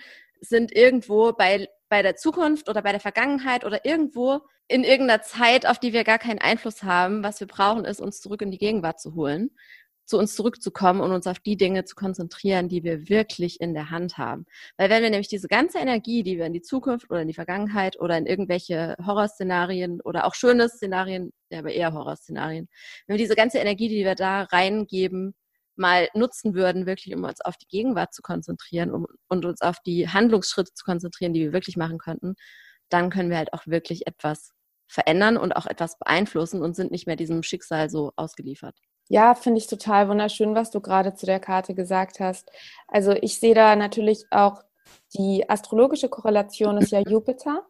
[0.47, 5.65] sind irgendwo bei bei der Zukunft oder bei der Vergangenheit oder irgendwo in irgendeiner Zeit,
[5.65, 7.23] auf die wir gar keinen Einfluss haben.
[7.23, 9.51] Was wir brauchen, ist, uns zurück in die Gegenwart zu holen,
[10.05, 13.91] zu uns zurückzukommen und uns auf die Dinge zu konzentrieren, die wir wirklich in der
[13.91, 14.45] Hand haben.
[14.77, 17.33] Weil wenn wir nämlich diese ganze Energie, die wir in die Zukunft oder in die
[17.33, 22.67] Vergangenheit oder in irgendwelche Horrorszenarien oder auch schöne Szenarien, ja, aber eher Horrorszenarien,
[23.07, 25.35] wenn wir diese ganze Energie, die wir da reingeben,
[25.77, 29.79] mal nutzen würden, wirklich um uns auf die Gegenwart zu konzentrieren um, und uns auf
[29.85, 32.35] die Handlungsschritte zu konzentrieren, die wir wirklich machen könnten,
[32.89, 34.51] dann können wir halt auch wirklich etwas
[34.87, 38.75] verändern und auch etwas beeinflussen und sind nicht mehr diesem Schicksal so ausgeliefert.
[39.07, 42.49] Ja, finde ich total wunderschön, was du gerade zu der Karte gesagt hast.
[42.87, 44.63] Also ich sehe da natürlich auch
[45.17, 47.65] die astrologische Korrelation ist ja Jupiter.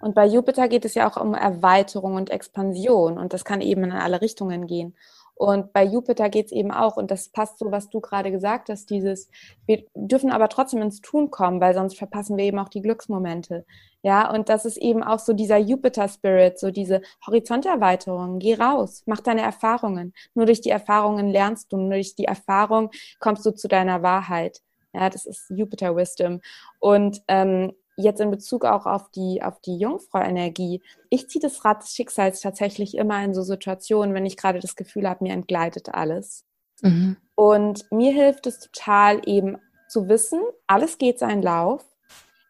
[0.00, 3.82] Und bei Jupiter geht es ja auch um Erweiterung und Expansion und das kann eben
[3.84, 4.96] in alle Richtungen gehen.
[5.38, 8.70] Und bei Jupiter geht es eben auch, und das passt so, was du gerade gesagt
[8.70, 9.30] hast, dieses,
[9.66, 13.64] wir dürfen aber trotzdem ins Tun kommen, weil sonst verpassen wir eben auch die Glücksmomente.
[14.02, 18.40] Ja, und das ist eben auch so dieser Jupiter-Spirit, so diese Horizonterweiterung.
[18.40, 20.12] Geh raus, mach deine Erfahrungen.
[20.34, 24.60] Nur durch die Erfahrungen lernst du, nur durch die Erfahrung kommst du zu deiner Wahrheit.
[24.92, 26.40] Ja, das ist Jupiter Wisdom.
[26.80, 30.80] Und ähm, jetzt in Bezug auch auf die, auf die Jungfrau-Energie.
[31.10, 34.76] Ich ziehe das Rad des Schicksals tatsächlich immer in so Situationen, wenn ich gerade das
[34.76, 36.44] Gefühl habe, mir entgleitet alles.
[36.80, 37.16] Mhm.
[37.34, 39.58] Und mir hilft es total eben
[39.88, 41.84] zu wissen, alles geht seinen Lauf,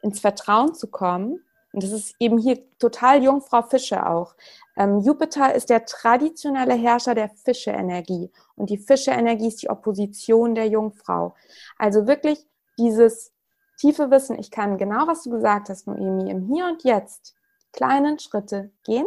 [0.02, 1.40] ins Vertrauen zu kommen.
[1.72, 4.34] Und das ist eben hier total Jungfrau Fische auch.
[4.76, 8.30] Ähm, Jupiter ist der traditionelle Herrscher der Fische-Energie.
[8.54, 11.34] Und die Fische-Energie ist die Opposition der Jungfrau.
[11.78, 12.46] Also wirklich
[12.78, 13.32] dieses
[13.78, 17.34] tiefe Wissen, ich kann genau, was du gesagt hast, Noemi, im Hier und Jetzt
[17.72, 19.06] kleinen Schritte gehen,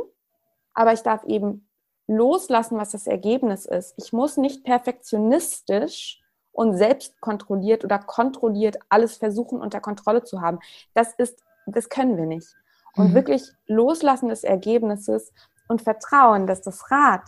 [0.74, 1.68] aber ich darf eben
[2.08, 3.94] loslassen, was das Ergebnis ist.
[3.98, 10.60] Ich muss nicht perfektionistisch und selbst kontrolliert oder kontrolliert alles versuchen unter Kontrolle zu haben.
[10.94, 12.56] Das ist, das können wir nicht.
[12.96, 13.16] Und mhm.
[13.16, 15.32] wirklich loslassen des Ergebnisses
[15.70, 17.24] und vertrauen, dass das Rad,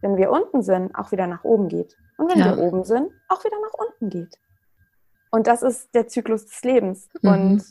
[0.00, 1.96] wenn wir unten sind, auch wieder nach oben geht.
[1.96, 2.56] Und und wenn ja.
[2.56, 4.38] wir oben sind, auch wieder nach unten geht.
[5.34, 7.08] Und das ist der Zyklus des Lebens.
[7.20, 7.28] Mhm.
[7.28, 7.64] Und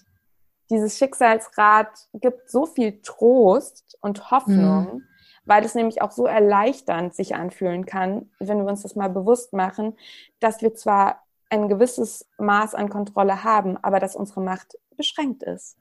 [0.69, 5.03] dieses Schicksalsrad gibt so viel Trost und Hoffnung, mhm.
[5.45, 9.53] weil es nämlich auch so erleichternd sich anfühlen kann, wenn wir uns das mal bewusst
[9.53, 9.95] machen,
[10.41, 15.77] dass wir zwar ein gewisses Maß an Kontrolle haben, aber dass unsere Macht beschränkt ist.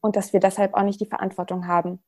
[0.00, 2.02] Und dass wir deshalb auch nicht die Verantwortung haben,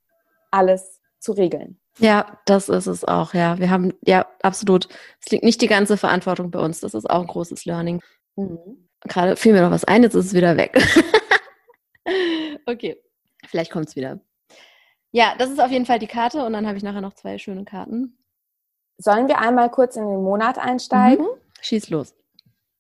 [0.51, 1.79] alles zu regeln.
[1.99, 3.61] Ja, das ist es auch, ja.
[3.61, 4.89] Wir haben, ja, absolut.
[5.21, 6.81] Es liegt nicht die ganze Verantwortung bei uns.
[6.81, 8.03] Das ist auch ein großes Learning.
[8.35, 8.84] Mhm.
[9.09, 10.77] Gerade fiel mir noch was ein, jetzt ist es wieder weg.
[12.67, 12.97] okay,
[13.47, 14.21] vielleicht kommt es wieder.
[15.13, 17.39] Ja, das ist auf jeden Fall die Karte und dann habe ich nachher noch zwei
[17.39, 18.19] schöne Karten.
[18.99, 21.25] Sollen wir einmal kurz in den Monat einsteigen?
[21.25, 21.41] Mhm.
[21.61, 22.15] Schieß los.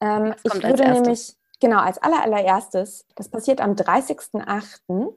[0.00, 5.14] Ähm, ich würde nämlich, genau, als allererstes, das passiert am 30.08.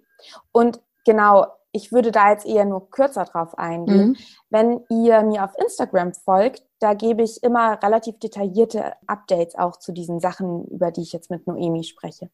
[0.51, 4.09] Und genau, ich würde da jetzt eher nur kürzer drauf eingehen.
[4.09, 4.17] Mhm.
[4.49, 9.91] Wenn ihr mir auf Instagram folgt, da gebe ich immer relativ detaillierte Updates auch zu
[9.91, 12.29] diesen Sachen, über die ich jetzt mit Noemi spreche.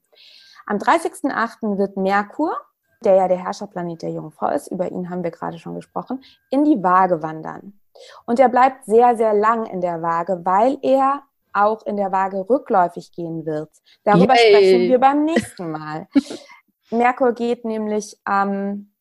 [0.65, 1.77] Am 30.08.
[1.77, 2.57] wird Merkur,
[3.03, 6.63] der ja der Herrscherplanet der Jungfrau ist, über ihn haben wir gerade schon gesprochen, in
[6.63, 7.79] die Waage wandern.
[8.25, 12.49] Und er bleibt sehr, sehr lang in der Waage, weil er auch in der Waage
[12.49, 13.69] rückläufig gehen wird.
[14.03, 14.49] Darüber Yay.
[14.49, 16.07] sprechen wir beim nächsten Mal.
[16.89, 18.93] Merkur geht nämlich ähm,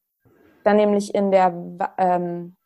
[0.64, 1.52] dann nämlich in der,
[1.98, 2.56] ähm,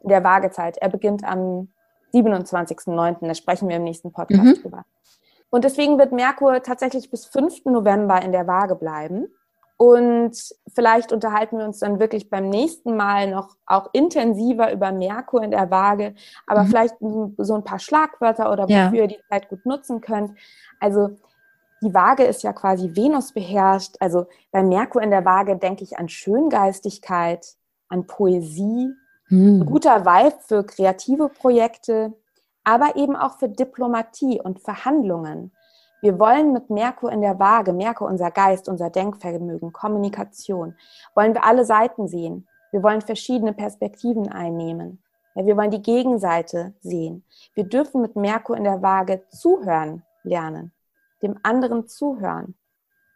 [0.00, 0.78] in der Waagezeit.
[0.78, 1.73] Er beginnt am
[2.14, 3.26] 27.09.
[3.26, 4.62] Da sprechen wir im nächsten Podcast mhm.
[4.62, 4.84] drüber.
[5.50, 7.66] Und deswegen wird Merkur tatsächlich bis 5.
[7.66, 9.28] November in der Waage bleiben.
[9.76, 10.36] Und
[10.72, 15.50] vielleicht unterhalten wir uns dann wirklich beim nächsten Mal noch auch intensiver über Merkur in
[15.50, 16.14] der Waage,
[16.46, 16.68] aber mhm.
[16.68, 16.94] vielleicht
[17.38, 18.92] so ein paar Schlagwörter oder wofür ja.
[18.92, 20.32] ihr die Zeit gut nutzen könnt.
[20.78, 21.16] Also
[21.82, 23.96] die Waage ist ja quasi Venus beherrscht.
[23.98, 27.46] Also bei Merkur in der Waage denke ich an Schöngeistigkeit,
[27.88, 28.94] an Poesie,
[29.28, 29.66] mhm.
[29.66, 32.14] guter Vibe für kreative Projekte,
[32.64, 35.52] aber eben auch für Diplomatie und Verhandlungen.
[36.00, 40.76] Wir wollen mit Merkur in der Waage, Merkur unser Geist, unser Denkvermögen, Kommunikation,
[41.14, 42.46] wollen wir alle Seiten sehen.
[42.72, 45.02] Wir wollen verschiedene Perspektiven einnehmen.
[45.34, 47.24] Ja, wir wollen die Gegenseite sehen.
[47.54, 50.72] Wir dürfen mit Merkur in der Waage zuhören lernen,
[51.22, 52.54] dem anderen zuhören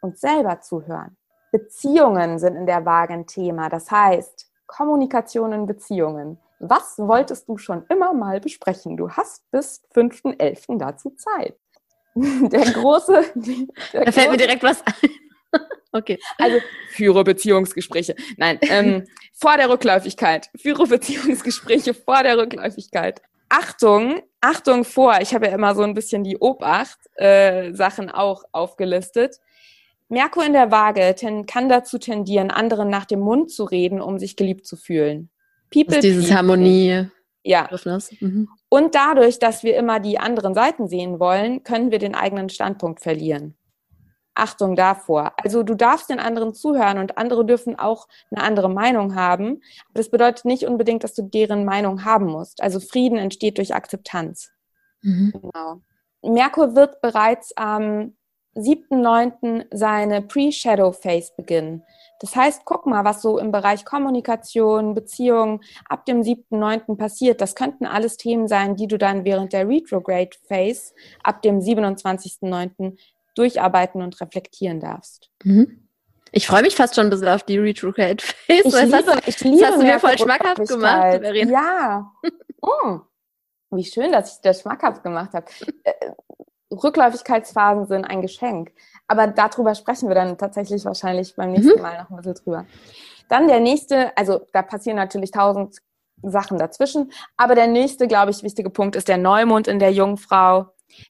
[0.01, 1.17] und selber zuhören.
[1.51, 3.69] Beziehungen sind in der Waage ein Thema.
[3.69, 6.39] Das heißt, Kommunikation in Beziehungen.
[6.61, 8.97] Was wolltest du schon immer mal besprechen?
[8.97, 10.79] Du hast bis 5.11.
[10.79, 11.57] dazu Zeit.
[12.15, 13.25] Der große.
[13.93, 15.11] Der da fällt große, mir direkt was ein.
[15.91, 16.19] Okay.
[16.37, 16.59] Also
[16.91, 18.15] führe Beziehungsgespräche.
[18.37, 20.51] Nein, ähm, vor der Rückläufigkeit.
[20.55, 23.23] Führe Beziehungsgespräche vor der Rückläufigkeit.
[23.49, 25.19] Achtung, Achtung vor.
[25.23, 29.41] Ich habe ja immer so ein bisschen die Obacht-Sachen äh, auch aufgelistet.
[30.09, 34.19] Merkur in der Waage ten, kann dazu tendieren, anderen nach dem Mund zu reden, um
[34.19, 35.31] sich geliebt zu fühlen.
[35.71, 37.09] People also dieses Harmonie.
[37.45, 37.69] Ja.
[38.21, 38.49] Mhm.
[38.69, 43.01] Und dadurch, dass wir immer die anderen Seiten sehen wollen, können wir den eigenen Standpunkt
[43.01, 43.55] verlieren.
[44.35, 45.33] Achtung davor.
[45.43, 49.63] Also du darfst den anderen zuhören und andere dürfen auch eine andere Meinung haben.
[49.95, 52.63] Das bedeutet nicht unbedingt, dass du deren Meinung haben musst.
[52.63, 54.51] Also Frieden entsteht durch Akzeptanz.
[55.03, 55.33] Mhm.
[55.33, 55.81] Genau.
[56.23, 58.17] Merkur wird bereits am
[58.59, 59.67] 7.9.
[59.71, 61.85] seine Pre-Shadow Phase beginnen.
[62.21, 66.97] Das heißt, guck mal, was so im Bereich Kommunikation, Beziehungen ab dem 7.9.
[66.97, 67.41] passiert.
[67.41, 70.93] Das könnten alles Themen sein, die du dann während der Retrograde Phase
[71.23, 72.99] ab dem 27.9.
[73.37, 75.31] durcharbeiten und reflektieren darfst.
[75.45, 75.85] Mhm.
[76.33, 78.35] Ich freue mich fast schon ein bisschen auf die Retrograde Phase.
[78.49, 81.51] Ich liebe, hast du, ich liebe das hast du mir voll schmackhaft gemacht, Verena.
[81.51, 82.13] Ja.
[82.61, 82.99] Oh,
[83.71, 85.47] wie schön, dass ich das schmackhaft gemacht habe.
[86.71, 88.73] Rückläufigkeitsphasen sind ein Geschenk.
[89.07, 91.83] Aber darüber sprechen wir dann tatsächlich wahrscheinlich beim nächsten mhm.
[91.83, 92.67] Mal noch ein bisschen drüber.
[93.29, 95.79] Dann der nächste, also da passieren natürlich tausend
[96.23, 100.67] Sachen dazwischen, aber der nächste, glaube ich, wichtige Punkt ist der Neumond in der Jungfrau.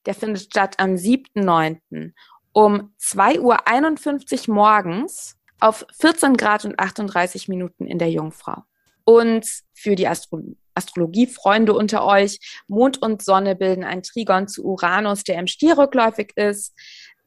[0.07, 2.12] Der findet statt am 7.9.
[2.53, 8.62] um 2.51 Uhr morgens auf 14 Grad und 38 Minuten in der Jungfrau.
[9.05, 10.43] Und für die Astro
[10.79, 16.33] Astrologiefreunde unter euch, Mond und Sonne bilden ein Trigon zu Uranus, der im Stier rückläufig
[16.37, 16.74] ist.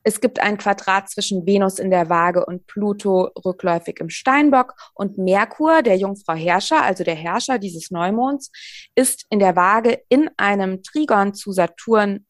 [0.04, 5.20] Es gibt ein Quadrat zwischen Venus in der Waage und Pluto rückläufig im Steinbock und
[5.20, 8.52] Merkur, der Jungfrau Herrscher, also der Herrscher dieses Neumonds,
[8.96, 12.26] ist in der Waage in einem Trigon zu Saturn,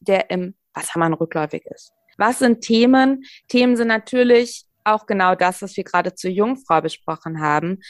[0.00, 1.92] der im Wassermann rückläufig ist.
[2.18, 3.24] Was sind Themen?
[3.48, 7.80] Themen sind natürlich auch genau das, was wir gerade zur Jungfrau besprochen haben.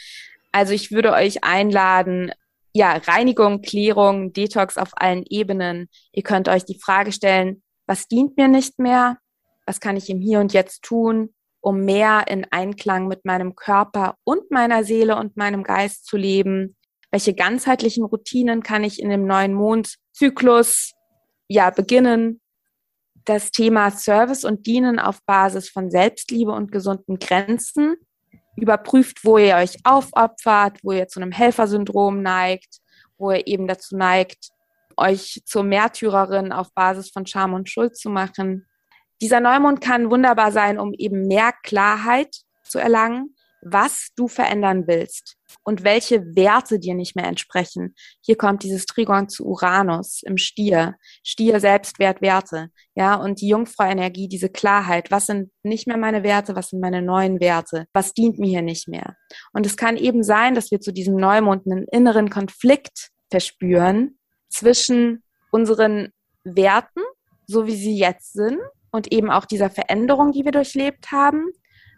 [0.51, 2.31] Also ich würde euch einladen,
[2.75, 5.89] ja, Reinigung, Klärung, Detox auf allen Ebenen.
[6.11, 9.17] Ihr könnt euch die Frage stellen, was dient mir nicht mehr?
[9.65, 14.15] was kann ich im Hier und Jetzt tun, um mehr in Einklang mit meinem Körper
[14.23, 16.75] und meiner Seele und meinem Geist zu leben?
[17.11, 20.93] Welche ganzheitlichen Routinen kann ich in dem neuen Mondzyklus
[21.47, 22.41] ja beginnen,
[23.25, 27.95] das Thema Service und Dienen auf Basis von Selbstliebe und gesunden Grenzen.
[28.55, 32.79] Überprüft, wo ihr euch aufopfert, wo ihr zu einem Helfersyndrom neigt,
[33.17, 34.49] wo ihr eben dazu neigt,
[34.97, 38.65] euch zur Märtyrerin auf Basis von Scham und Schuld zu machen.
[39.21, 45.37] Dieser Neumond kann wunderbar sein, um eben mehr Klarheit zu erlangen, was du verändern willst
[45.63, 47.95] und welche Werte dir nicht mehr entsprechen.
[48.21, 50.95] Hier kommt dieses Trigon zu Uranus im Stier.
[51.23, 52.69] Stier, Selbstwert, Werte.
[52.95, 55.11] Ja, und die Jungfrau-Energie, diese Klarheit.
[55.11, 56.55] Was sind nicht mehr meine Werte?
[56.55, 57.85] Was sind meine neuen Werte?
[57.93, 59.15] Was dient mir hier nicht mehr?
[59.53, 64.17] Und es kann eben sein, dass wir zu diesem Neumond einen inneren Konflikt verspüren
[64.49, 66.09] zwischen unseren
[66.43, 67.01] Werten,
[67.47, 68.59] so wie sie jetzt sind,
[68.91, 71.49] und eben auch dieser Veränderung, die wir durchlebt haben,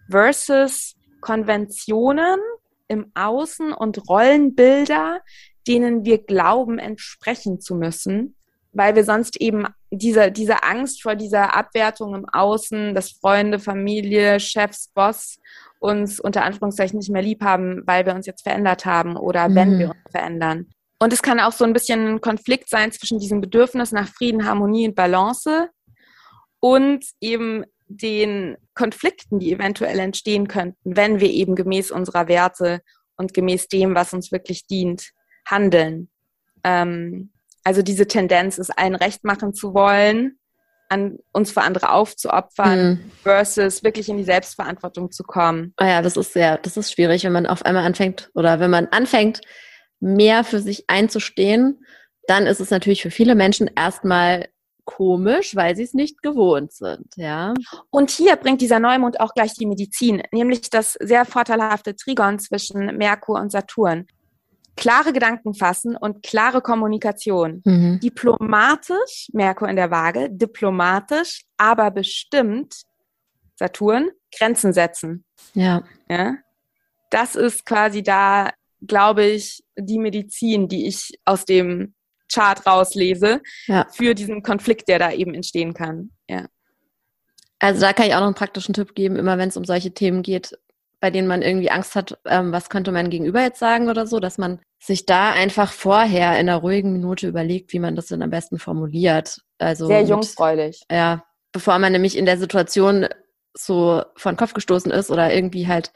[0.10, 2.40] versus Konventionen
[2.88, 5.22] im Außen und Rollenbilder,
[5.68, 8.36] denen wir glauben, entsprechen zu müssen,
[8.72, 14.40] weil wir sonst eben diese, diese Angst vor dieser Abwertung im Außen, dass Freunde, Familie,
[14.40, 15.40] Chefs, Boss
[15.80, 19.56] uns unter Anführungszeichen nicht mehr lieb haben, weil wir uns jetzt verändert haben oder mhm.
[19.56, 20.68] wenn wir uns verändern.
[21.00, 24.46] Und es kann auch so ein bisschen ein Konflikt sein zwischen diesem Bedürfnis nach Frieden,
[24.46, 25.70] Harmonie und Balance
[26.60, 32.82] und eben den Konflikten, die eventuell entstehen könnten, wenn wir eben gemäß unserer Werte
[33.16, 35.12] und gemäß dem, was uns wirklich dient,
[35.46, 36.10] handeln.
[36.64, 37.32] Ähm,
[37.64, 40.40] also diese Tendenz, es allen recht machen zu wollen,
[40.90, 43.12] an uns für andere aufzuopfern, mhm.
[43.24, 45.74] versus wirklich in die Selbstverantwortung zu kommen.
[45.78, 48.72] Ah ja, das ist sehr, das ist schwierig, wenn man auf einmal anfängt oder wenn
[48.72, 49.42] man anfängt,
[50.00, 51.84] mehr für sich einzustehen,
[52.28, 54.48] dann ist es natürlich für viele Menschen erstmal
[54.88, 57.54] komisch, weil sie es nicht gewohnt sind, ja.
[57.90, 62.98] Und hier bringt dieser Neumond auch gleich die Medizin, nämlich das sehr vorteilhafte Trigon zwischen
[62.98, 64.08] Merkur und Saturn.
[64.78, 67.62] Klare Gedanken fassen und klare Kommunikation.
[67.66, 68.00] Mhm.
[68.00, 72.84] Diplomatisch, Merkur in der Waage, diplomatisch, aber bestimmt,
[73.56, 75.26] Saturn, Grenzen setzen.
[75.54, 75.84] Ja.
[76.10, 76.36] ja.
[77.10, 81.94] Das ist quasi da, glaube ich, die Medizin, die ich aus dem
[82.32, 83.88] Chart rauslese ja.
[83.92, 86.12] für diesen Konflikt, der da eben entstehen kann.
[86.30, 86.46] Ja.
[87.60, 89.92] Also da kann ich auch noch einen praktischen Tipp geben, immer wenn es um solche
[89.92, 90.58] Themen geht,
[91.00, 94.20] bei denen man irgendwie Angst hat, ähm, was könnte mein Gegenüber jetzt sagen oder so,
[94.20, 98.22] dass man sich da einfach vorher in einer ruhigen Minute überlegt, wie man das denn
[98.22, 99.40] am besten formuliert.
[99.58, 100.84] Also sehr jungfräulich.
[100.92, 103.08] Ja, bevor man nämlich in der Situation
[103.54, 105.92] so von Kopf gestoßen ist oder irgendwie halt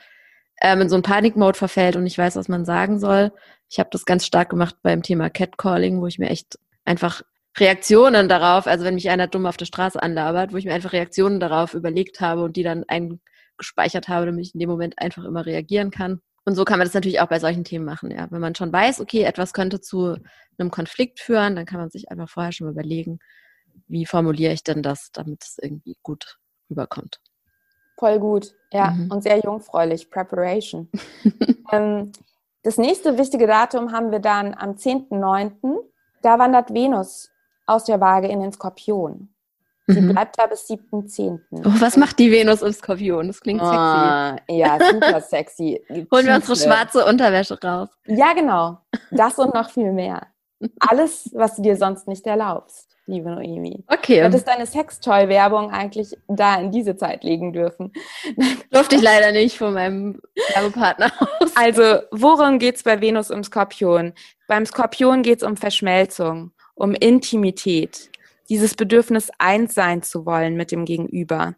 [0.61, 3.31] ähm, in so einen Panikmode verfällt und nicht weiß, was man sagen soll.
[3.71, 7.21] Ich habe das ganz stark gemacht beim Thema Catcalling, wo ich mir echt einfach
[7.57, 10.91] Reaktionen darauf, also wenn mich einer dumm auf der Straße anlabert, wo ich mir einfach
[10.91, 15.23] Reaktionen darauf überlegt habe und die dann eingespeichert habe, damit ich in dem Moment einfach
[15.23, 16.19] immer reagieren kann.
[16.43, 18.27] Und so kann man das natürlich auch bei solchen Themen machen, ja.
[18.29, 20.17] Wenn man schon weiß, okay, etwas könnte zu
[20.57, 23.19] einem Konflikt führen, dann kann man sich einfach vorher schon überlegen,
[23.87, 27.21] wie formuliere ich denn das, damit es irgendwie gut rüberkommt.
[27.97, 28.91] Voll gut, ja.
[28.91, 29.11] Mhm.
[29.11, 30.89] Und sehr jungfräulich, Preparation.
[31.71, 32.11] ähm,
[32.63, 35.77] das nächste wichtige Datum haben wir dann am 10.9.
[36.21, 37.31] Da wandert Venus
[37.65, 39.29] aus der Waage in den Skorpion.
[39.87, 40.09] Sie mhm.
[40.09, 41.39] bleibt da bis 7.10.
[41.51, 43.27] Oh, was macht die Venus im Skorpion?
[43.27, 43.75] Das klingt sexy.
[43.75, 45.83] Oh, ja, super sexy.
[46.11, 47.89] Holen wir unsere schwarze Unterwäsche raus.
[48.05, 48.77] Ja, genau.
[49.09, 50.27] Das und noch viel mehr.
[50.79, 53.83] Alles, was du dir sonst nicht erlaubst liebe Noemi.
[53.87, 54.19] Okay.
[54.19, 57.91] Du hättest deine Sextoy-Werbung eigentlich da in diese Zeit legen dürfen.
[58.71, 60.21] Durfte ich leider nicht von meinem
[60.55, 61.51] Werbepartner aus.
[61.55, 64.13] Also, worum geht es bei Venus im Skorpion?
[64.47, 68.09] Beim Skorpion geht es um Verschmelzung, um Intimität,
[68.51, 71.55] dieses Bedürfnis, eins sein zu wollen mit dem Gegenüber.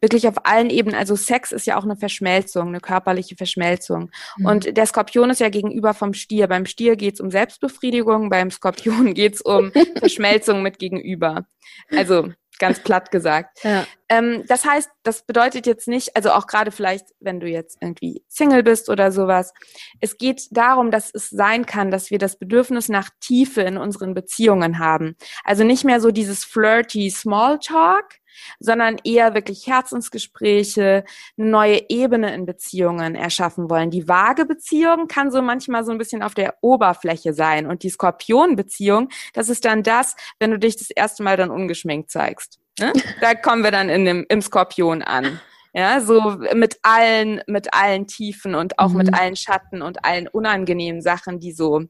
[0.00, 0.98] Wirklich auf allen Ebenen.
[0.98, 4.10] Also Sex ist ja auch eine Verschmelzung, eine körperliche Verschmelzung.
[4.38, 4.46] Mhm.
[4.46, 6.48] Und der Skorpion ist ja gegenüber vom Stier.
[6.48, 11.44] Beim Stier geht es um Selbstbefriedigung, beim Skorpion geht es um Verschmelzung mit Gegenüber.
[11.90, 12.30] Also
[12.60, 13.64] ganz platt gesagt.
[13.64, 13.84] Ja.
[14.08, 18.22] Ähm, das heißt, das bedeutet jetzt nicht, also auch gerade vielleicht, wenn du jetzt irgendwie
[18.28, 19.52] Single bist oder sowas,
[20.00, 24.14] es geht darum, dass es sein kann, dass wir das Bedürfnis nach Tiefe in unseren
[24.14, 25.16] Beziehungen haben.
[25.44, 28.19] Also nicht mehr so dieses flirty Smalltalk,
[28.58, 31.04] sondern eher wirklich Herzensgespräche,
[31.38, 33.90] eine neue Ebene in Beziehungen erschaffen wollen.
[33.90, 37.90] Die vage Beziehung kann so manchmal so ein bisschen auf der Oberfläche sein und die
[37.90, 42.58] Skorpion-Beziehung, das ist dann das, wenn du dich das erste Mal dann ungeschminkt zeigst.
[42.78, 42.92] Ne?
[43.20, 45.40] Da kommen wir dann in dem, im Skorpion an.
[45.72, 48.96] Ja, so mit allen, mit allen Tiefen und auch mhm.
[48.96, 51.84] mit allen Schatten und allen unangenehmen Sachen, die so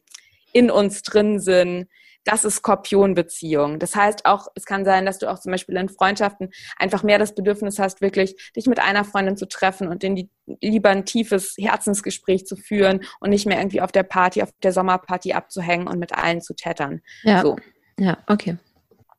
[0.53, 1.89] in uns drin sind,
[2.25, 3.79] das ist Skorpionbeziehung.
[3.79, 7.19] Das heißt auch, es kann sein, dass du auch zum Beispiel in Freundschaften einfach mehr
[7.19, 11.07] das Bedürfnis hast, wirklich dich mit einer Freundin zu treffen und in die, lieber ein
[11.07, 15.89] tiefes Herzensgespräch zu führen und nicht mehr irgendwie auf der Party, auf der Sommerparty abzuhängen
[15.89, 17.01] und mit allen zu tätern.
[17.23, 17.43] Ja.
[17.43, 17.57] So.
[17.99, 18.57] Ja, okay.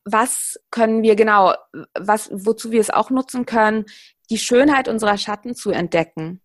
[0.06, 1.54] was können wir genau,
[1.97, 3.86] was, wozu wir es auch nutzen können,
[4.30, 6.41] die Schönheit unserer Schatten zu entdecken.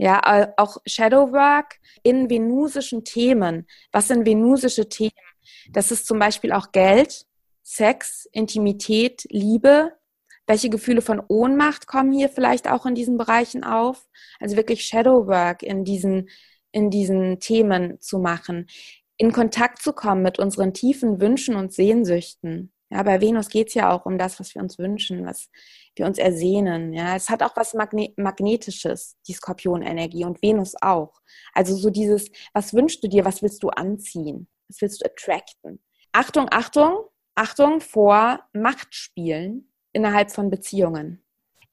[0.00, 3.66] Ja, auch Shadowwork in venusischen Themen.
[3.90, 5.12] Was sind venusische Themen?
[5.70, 7.26] Das ist zum Beispiel auch Geld,
[7.62, 9.92] Sex, Intimität, Liebe.
[10.46, 14.08] Welche Gefühle von Ohnmacht kommen hier vielleicht auch in diesen Bereichen auf?
[14.40, 16.30] Also wirklich Shadowwork in diesen,
[16.72, 18.66] in diesen Themen zu machen.
[19.18, 22.72] In Kontakt zu kommen mit unseren tiefen Wünschen und Sehnsüchten.
[22.90, 25.50] Ja, bei Venus geht es ja auch um das, was wir uns wünschen, was
[25.94, 26.94] wir uns ersehnen.
[26.94, 31.20] Ja, es hat auch was Magne Magnetisches, die Skorpionenergie und Venus auch.
[31.52, 35.80] Also so dieses, was wünschst du dir, was willst du anziehen, was willst du attracten?
[36.12, 37.04] Achtung, Achtung,
[37.34, 41.22] Achtung vor Machtspielen innerhalb von Beziehungen.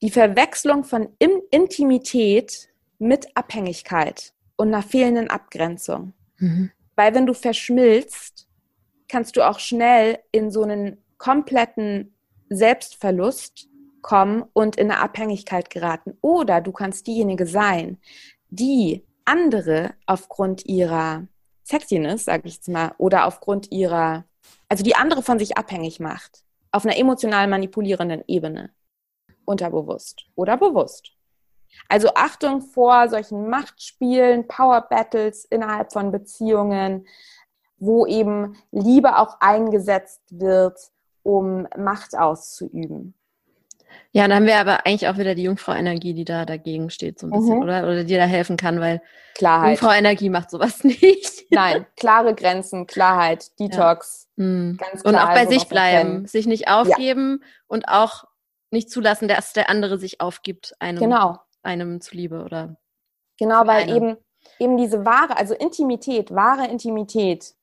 [0.02, 1.08] Die Verwechslung von
[1.50, 2.68] Intimität
[2.98, 6.12] mit Abhängigkeit und einer fehlenden Abgrenzung.
[6.38, 6.70] Mhm.
[6.94, 8.48] Weil wenn du verschmilzt,
[9.08, 12.14] kannst du auch schnell in so einen kompletten
[12.48, 13.68] Selbstverlust
[14.02, 16.16] kommen und in eine Abhängigkeit geraten.
[16.20, 17.98] Oder du kannst diejenige sein,
[18.50, 21.26] die andere aufgrund ihrer
[21.66, 24.24] Sexiness, sage ich jetzt mal, oder aufgrund ihrer,
[24.68, 28.70] also die andere von sich abhängig macht, auf einer emotional manipulierenden Ebene,
[29.44, 31.12] unterbewusst oder bewusst.
[31.88, 37.06] Also Achtung vor solchen Machtspielen, Power Battles innerhalb von Beziehungen,
[37.78, 40.78] wo eben Liebe auch eingesetzt wird,
[41.24, 43.14] um Macht auszuüben.
[44.12, 47.26] Ja, dann haben wir aber eigentlich auch wieder die Jungfrau-Energie, die da dagegen steht, so
[47.26, 47.62] ein bisschen, mhm.
[47.62, 47.82] oder?
[47.84, 49.02] Oder die da helfen kann, weil
[49.34, 49.78] Klarheit.
[49.78, 51.44] Jungfrau-Energie macht sowas nicht.
[51.50, 54.28] Nein, klare Grenzen, Klarheit, Detox.
[54.36, 54.44] Ja.
[54.44, 54.76] Mhm.
[54.78, 55.14] Ganz klar.
[55.14, 57.48] Und auch bei also sich bleiben, sich nicht aufgeben ja.
[57.66, 58.24] und auch
[58.70, 61.38] nicht zulassen, dass der andere sich aufgibt, einem, genau.
[61.62, 62.76] einem zuliebe, oder?
[63.38, 64.16] Genau, weil eben,
[64.58, 67.54] eben diese wahre, also Intimität, wahre Intimität,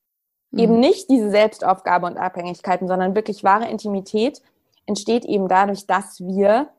[0.51, 0.59] mhm.
[0.59, 4.41] eben nicht diese Selbstaufgabe und Abhängigkeiten, sondern wirklich wahre Intimität
[4.85, 6.69] entsteht eben dadurch, dass wir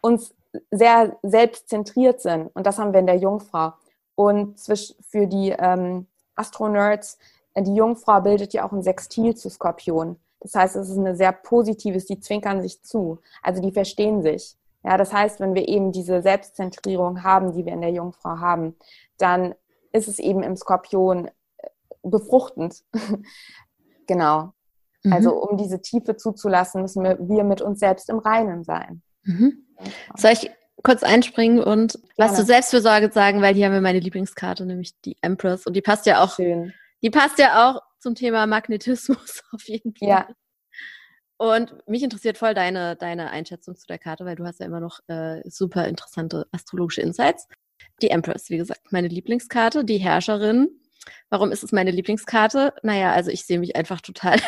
[0.00, 0.34] uns
[0.70, 2.50] sehr selbstzentriert sind.
[2.54, 3.72] Und das haben wir in der Jungfrau.
[4.14, 7.18] Und für die ähm, Astronerds,
[7.54, 10.16] äh, die Jungfrau bildet ja auch ein Sextil zu Skorpion.
[10.40, 13.20] Das heißt, es ist eine sehr positives, die zwinkern sich zu.
[13.42, 14.56] Also die verstehen sich.
[14.84, 18.74] Ja, das heißt, wenn wir eben diese Selbstzentrierung haben, die wir in der Jungfrau haben,
[19.16, 19.54] dann
[19.92, 21.68] ist es eben im Skorpion äh,
[22.02, 22.82] befruchtend.
[24.06, 24.52] genau.
[25.02, 25.12] Mhm.
[25.12, 29.02] Also um diese Tiefe zuzulassen, müssen wir, wir mit uns selbst im Reinen sein.
[29.24, 29.66] Mhm.
[30.16, 30.50] Soll ich
[30.82, 32.08] kurz einspringen und Gerne.
[32.16, 35.66] was zur Selbstfürsorge sagen, weil hier haben wir meine Lieblingskarte, nämlich die Empress.
[35.66, 36.36] Und die passt ja auch.
[36.36, 36.72] Schön.
[37.02, 40.08] Die passt ja auch zum Thema Magnetismus auf jeden Fall.
[40.08, 40.28] Ja.
[41.36, 44.78] Und mich interessiert voll deine, deine Einschätzung zu der Karte, weil du hast ja immer
[44.78, 47.48] noch äh, super interessante astrologische Insights.
[48.00, 50.68] Die Empress, wie gesagt, meine Lieblingskarte, die Herrscherin.
[51.30, 52.74] Warum ist es meine Lieblingskarte?
[52.82, 54.38] Naja, also ich sehe mich einfach total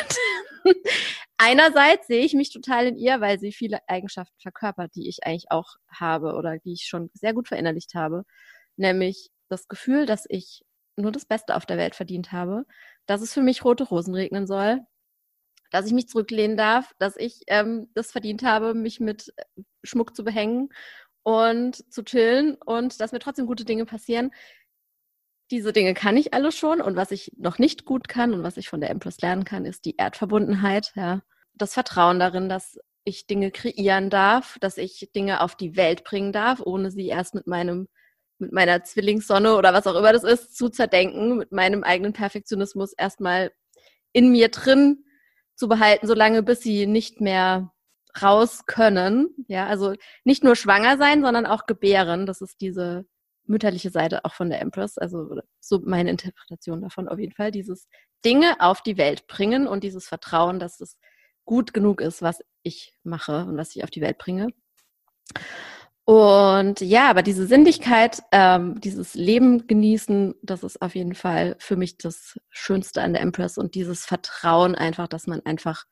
[1.37, 5.51] Einerseits sehe ich mich total in ihr, weil sie viele Eigenschaften verkörpert, die ich eigentlich
[5.51, 8.23] auch habe oder die ich schon sehr gut verinnerlicht habe.
[8.77, 10.63] Nämlich das Gefühl, dass ich
[10.95, 12.65] nur das Beste auf der Welt verdient habe,
[13.05, 14.79] dass es für mich rote Rosen regnen soll,
[15.71, 19.33] dass ich mich zurücklehnen darf, dass ich ähm, das verdient habe, mich mit
[19.83, 20.69] Schmuck zu behängen
[21.23, 24.31] und zu chillen und dass mir trotzdem gute Dinge passieren
[25.51, 28.57] diese Dinge kann ich alle schon und was ich noch nicht gut kann und was
[28.57, 31.21] ich von der Empress lernen kann, ist die Erdverbundenheit, ja.
[31.53, 36.33] Das Vertrauen darin, dass ich Dinge kreieren darf, dass ich Dinge auf die Welt bringen
[36.33, 37.87] darf, ohne sie erst mit meinem
[38.37, 42.93] mit meiner Zwillingssonne oder was auch immer das ist, zu zerdenken, mit meinem eigenen Perfektionismus
[42.93, 43.51] erstmal
[44.11, 45.05] in mir drin
[45.55, 47.71] zu behalten, solange bis sie nicht mehr
[48.21, 49.29] raus können.
[49.47, 49.93] Ja, also
[50.23, 52.25] nicht nur schwanger sein, sondern auch gebären.
[52.25, 53.05] Das ist diese
[53.47, 57.87] mütterliche Seite auch von der Empress, also so meine Interpretation davon auf jeden Fall, dieses
[58.23, 60.97] Dinge auf die Welt bringen und dieses Vertrauen, dass es
[61.45, 64.47] gut genug ist, was ich mache und was ich auf die Welt bringe.
[66.05, 71.75] Und ja, aber diese Sinnlichkeit, ähm, dieses Leben genießen, das ist auf jeden Fall für
[71.75, 75.85] mich das Schönste an der Empress und dieses Vertrauen einfach, dass man einfach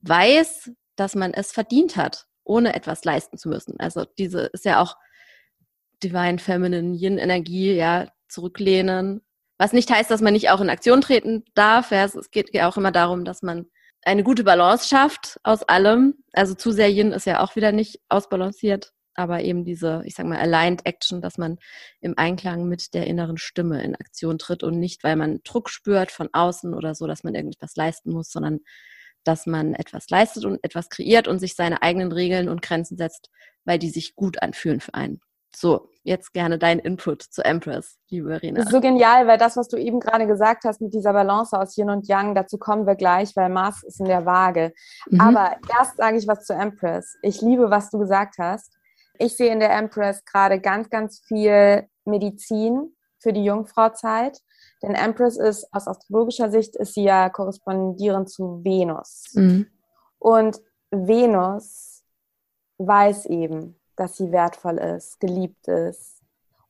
[0.00, 3.78] weiß, dass man es verdient hat, ohne etwas leisten zu müssen.
[3.78, 4.96] Also diese ist ja auch
[6.02, 9.22] Divine Feminine Yin Energie ja zurücklehnen.
[9.58, 11.90] Was nicht heißt, dass man nicht auch in Aktion treten darf.
[11.90, 13.66] Ja, es geht ja auch immer darum, dass man
[14.04, 16.14] eine gute Balance schafft aus allem.
[16.32, 20.26] Also zu sehr Yin ist ja auch wieder nicht ausbalanciert, aber eben diese, ich sag
[20.26, 21.58] mal, aligned Action, dass man
[22.00, 26.12] im Einklang mit der inneren Stimme in Aktion tritt und nicht, weil man Druck spürt
[26.12, 28.60] von außen oder so, dass man irgendetwas leisten muss, sondern
[29.24, 33.30] dass man etwas leistet und etwas kreiert und sich seine eigenen Regeln und Grenzen setzt,
[33.64, 35.20] weil die sich gut anfühlen für einen.
[35.54, 38.58] So, jetzt gerne dein Input zu Empress, liebe Verena.
[38.58, 41.58] Das ist so genial, weil das, was du eben gerade gesagt hast mit dieser Balance
[41.58, 44.72] aus Yin und Yang, dazu kommen wir gleich, weil Mars ist in der Waage.
[45.08, 45.20] Mhm.
[45.20, 47.16] Aber erst sage ich was zu Empress.
[47.22, 48.72] Ich liebe, was du gesagt hast.
[49.18, 54.38] Ich sehe in der Empress gerade ganz, ganz viel Medizin für die Jungfrauzeit.
[54.82, 59.24] Denn Empress ist aus astrologischer Sicht ist sie ja korrespondierend zu Venus.
[59.34, 59.66] Mhm.
[60.18, 62.04] Und Venus
[62.78, 66.18] weiß eben, dass sie wertvoll ist, geliebt ist.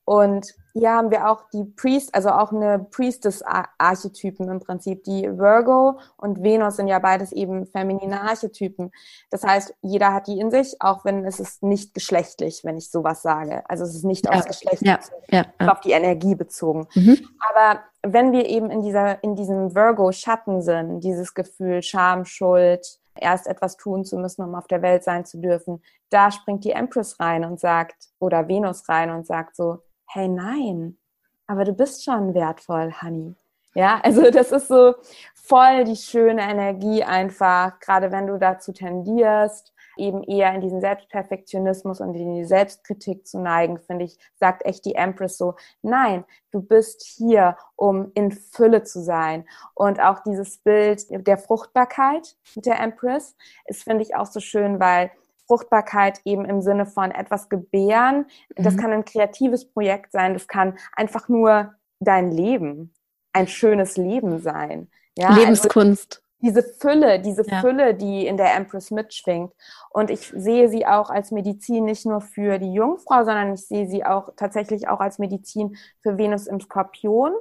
[0.08, 5.04] Und hier haben wir auch die Priest, also auch eine Priestess-Archetypen im Prinzip.
[5.04, 8.90] Die Virgo und Venus sind ja beides eben feminine Archetypen.
[9.28, 12.90] Das heißt, jeder hat die in sich, auch wenn es ist nicht geschlechtlich, wenn ich
[12.90, 13.68] sowas sage.
[13.68, 14.98] Also es ist nicht ja, aufs Geschlecht ja,
[15.30, 15.72] ja, ja.
[15.72, 16.86] auf die Energie bezogen.
[16.94, 17.18] Mhm.
[17.50, 23.46] Aber wenn wir eben in dieser, in diesem Virgo-Schatten sind, dieses Gefühl Scham, Schuld, erst
[23.46, 25.82] etwas tun zu müssen, um auf der Welt sein zu dürfen.
[26.10, 30.98] Da springt die Empress rein und sagt, oder Venus rein und sagt so, hey nein,
[31.46, 33.34] aber du bist schon wertvoll, Honey.
[33.74, 34.94] Ja, also das ist so
[35.34, 42.00] voll die schöne Energie einfach, gerade wenn du dazu tendierst, eben eher in diesen Selbstperfektionismus
[42.00, 46.60] und in die Selbstkritik zu neigen, finde ich, sagt echt die Empress so, nein, du
[46.60, 49.46] bist hier, um in Fülle zu sein.
[49.74, 53.36] Und auch dieses Bild der Fruchtbarkeit mit der Empress
[53.66, 55.10] ist, finde ich, auch so schön, weil
[55.46, 58.26] Fruchtbarkeit eben im Sinne von etwas gebären,
[58.56, 58.62] mhm.
[58.62, 62.94] das kann ein kreatives Projekt sein, das kann einfach nur dein Leben,
[63.32, 64.88] ein schönes Leben sein.
[65.16, 66.22] Ja, Lebenskunst.
[66.40, 67.60] Diese Fülle, diese ja.
[67.60, 69.52] Fülle, die in der Empress mitschwingt.
[69.90, 73.88] Und ich sehe sie auch als Medizin nicht nur für die Jungfrau, sondern ich sehe
[73.88, 77.32] sie auch tatsächlich auch als Medizin für Venus im Skorpion.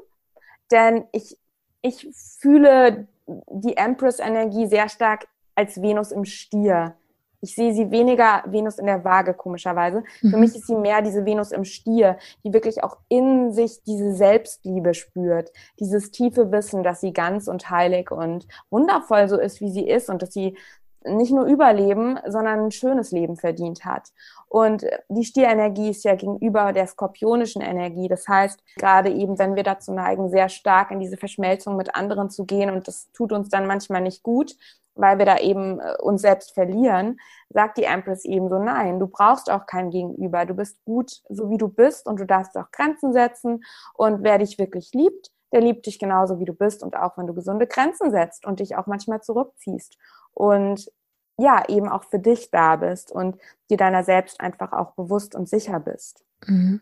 [0.71, 1.37] Denn ich,
[1.81, 6.95] ich fühle die Empress-Energie sehr stark als Venus im Stier.
[7.41, 10.03] Ich sehe sie weniger Venus in der Waage, komischerweise.
[10.21, 10.29] Mhm.
[10.29, 14.13] Für mich ist sie mehr diese Venus im Stier, die wirklich auch in sich diese
[14.13, 15.51] Selbstliebe spürt.
[15.79, 20.09] Dieses tiefe Wissen, dass sie ganz und heilig und wundervoll so ist, wie sie ist
[20.09, 20.57] und dass sie
[21.05, 24.11] nicht nur Überleben, sondern ein schönes Leben verdient hat.
[24.49, 28.07] Und die Stierenergie ist ja gegenüber der skorpionischen Energie.
[28.07, 32.29] Das heißt, gerade eben, wenn wir dazu neigen, sehr stark in diese Verschmelzung mit anderen
[32.29, 34.55] zu gehen und das tut uns dann manchmal nicht gut,
[34.97, 37.19] weil wir da eben äh, uns selbst verlieren,
[37.49, 40.45] sagt die Empress eben so, nein, du brauchst auch kein Gegenüber.
[40.45, 43.63] Du bist gut, so wie du bist und du darfst auch Grenzen setzen.
[43.93, 47.27] Und wer dich wirklich liebt, der liebt dich genauso, wie du bist und auch wenn
[47.27, 49.97] du gesunde Grenzen setzt und dich auch manchmal zurückziehst.
[50.33, 50.91] Und
[51.39, 53.37] ja, eben auch für dich da bist und
[53.69, 56.25] dir deiner selbst einfach auch bewusst und sicher bist.
[56.45, 56.81] Mhm.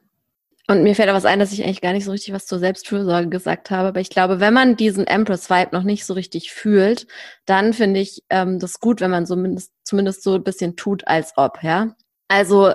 [0.67, 2.57] Und mir fällt auch was ein, dass ich eigentlich gar nicht so richtig was zur
[2.57, 3.89] Selbstfürsorge gesagt habe.
[3.89, 7.05] Aber ich glaube, wenn man diesen Empress-Vibe noch nicht so richtig fühlt,
[7.45, 11.33] dann finde ich ähm, das gut, wenn man zumindest, zumindest so ein bisschen tut, als
[11.35, 11.95] ob, ja.
[12.29, 12.73] Also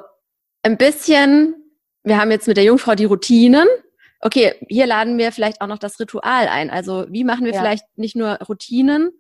[0.63, 1.57] ein bisschen,
[2.05, 3.67] wir haben jetzt mit der Jungfrau die Routinen.
[4.21, 6.71] Okay, hier laden wir vielleicht auch noch das Ritual ein.
[6.71, 7.61] Also wie machen wir ja.
[7.61, 9.11] vielleicht nicht nur Routinen?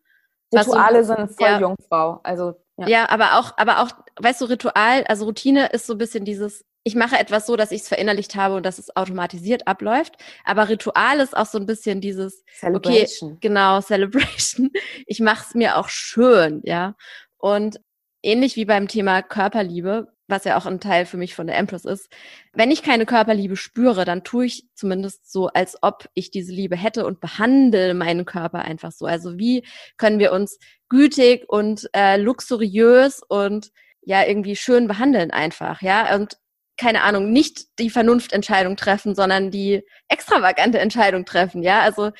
[0.54, 2.20] Rituale so, sind voll ja, Jungfrau.
[2.22, 2.88] Also ja.
[2.88, 6.64] ja, aber auch, aber auch, weißt du, Ritual, also Routine ist so ein bisschen dieses,
[6.82, 10.16] ich mache etwas so, dass ich es verinnerlicht habe und dass es automatisiert abläuft.
[10.44, 13.32] Aber Ritual ist auch so ein bisschen dieses Celebration.
[13.32, 14.70] Okay, genau, Celebration.
[15.06, 16.94] Ich mache es mir auch schön, ja.
[17.36, 17.80] Und
[18.22, 21.84] ähnlich wie beim Thema Körperliebe, was ja auch ein Teil für mich von der Empress
[21.84, 22.08] ist,
[22.52, 26.76] wenn ich keine Körperliebe spüre, dann tue ich zumindest so, als ob ich diese Liebe
[26.76, 29.06] hätte und behandle meinen Körper einfach so.
[29.06, 29.64] Also wie
[29.96, 30.58] können wir uns
[30.88, 33.70] gütig und äh, luxuriös und
[34.02, 36.14] ja irgendwie schön behandeln einfach, ja.
[36.14, 36.36] Und
[36.76, 41.80] keine Ahnung, nicht die Vernunftentscheidung treffen, sondern die extravagante Entscheidung treffen, ja.
[41.80, 42.10] Also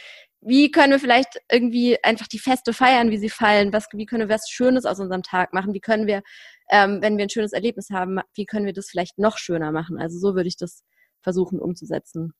[0.43, 3.73] wie können wir vielleicht irgendwie einfach die Feste feiern, wie sie fallen?
[3.73, 5.75] Was, wie können wir was Schönes aus unserem Tag machen?
[5.75, 6.23] Wie können wir,
[6.71, 9.99] ähm, wenn wir ein schönes Erlebnis haben, wie können wir das vielleicht noch schöner machen?
[9.99, 10.83] Also so würde ich das
[11.21, 12.33] versuchen umzusetzen.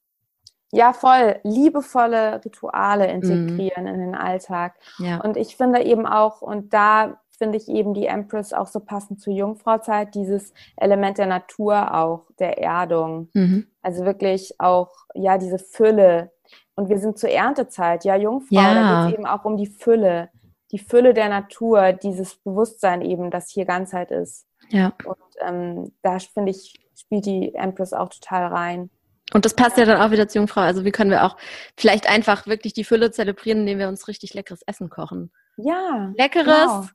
[0.73, 1.41] Ja, voll.
[1.43, 3.89] Liebevolle Rituale integrieren mm.
[3.89, 4.77] in den Alltag.
[4.99, 5.21] Ja.
[5.21, 9.21] Und ich finde eben auch, und da finde ich eben die Empress auch so passend
[9.21, 13.31] zur Jungfrauzeit, dieses Element der Natur auch, der Erdung.
[13.33, 13.67] Mhm.
[13.83, 16.33] Also wirklich auch, ja, diese Fülle.
[16.75, 18.75] Und wir sind zur Erntezeit, ja, Jungfrau, ja.
[18.75, 20.29] da geht es eben auch um die Fülle.
[20.73, 24.47] Die Fülle der Natur, dieses Bewusstsein eben, dass hier Ganzheit ist.
[24.69, 24.93] Ja.
[25.05, 28.91] Und ähm, da finde ich, spielt die Empress auch total rein.
[29.33, 30.61] Und das passt ja dann auch wieder zur Jungfrau.
[30.61, 31.37] Also wie können wir auch
[31.77, 35.33] vielleicht einfach wirklich die Fülle zelebrieren, indem wir uns richtig leckeres Essen kochen.
[35.57, 36.13] Ja.
[36.17, 36.89] Leckeres, genau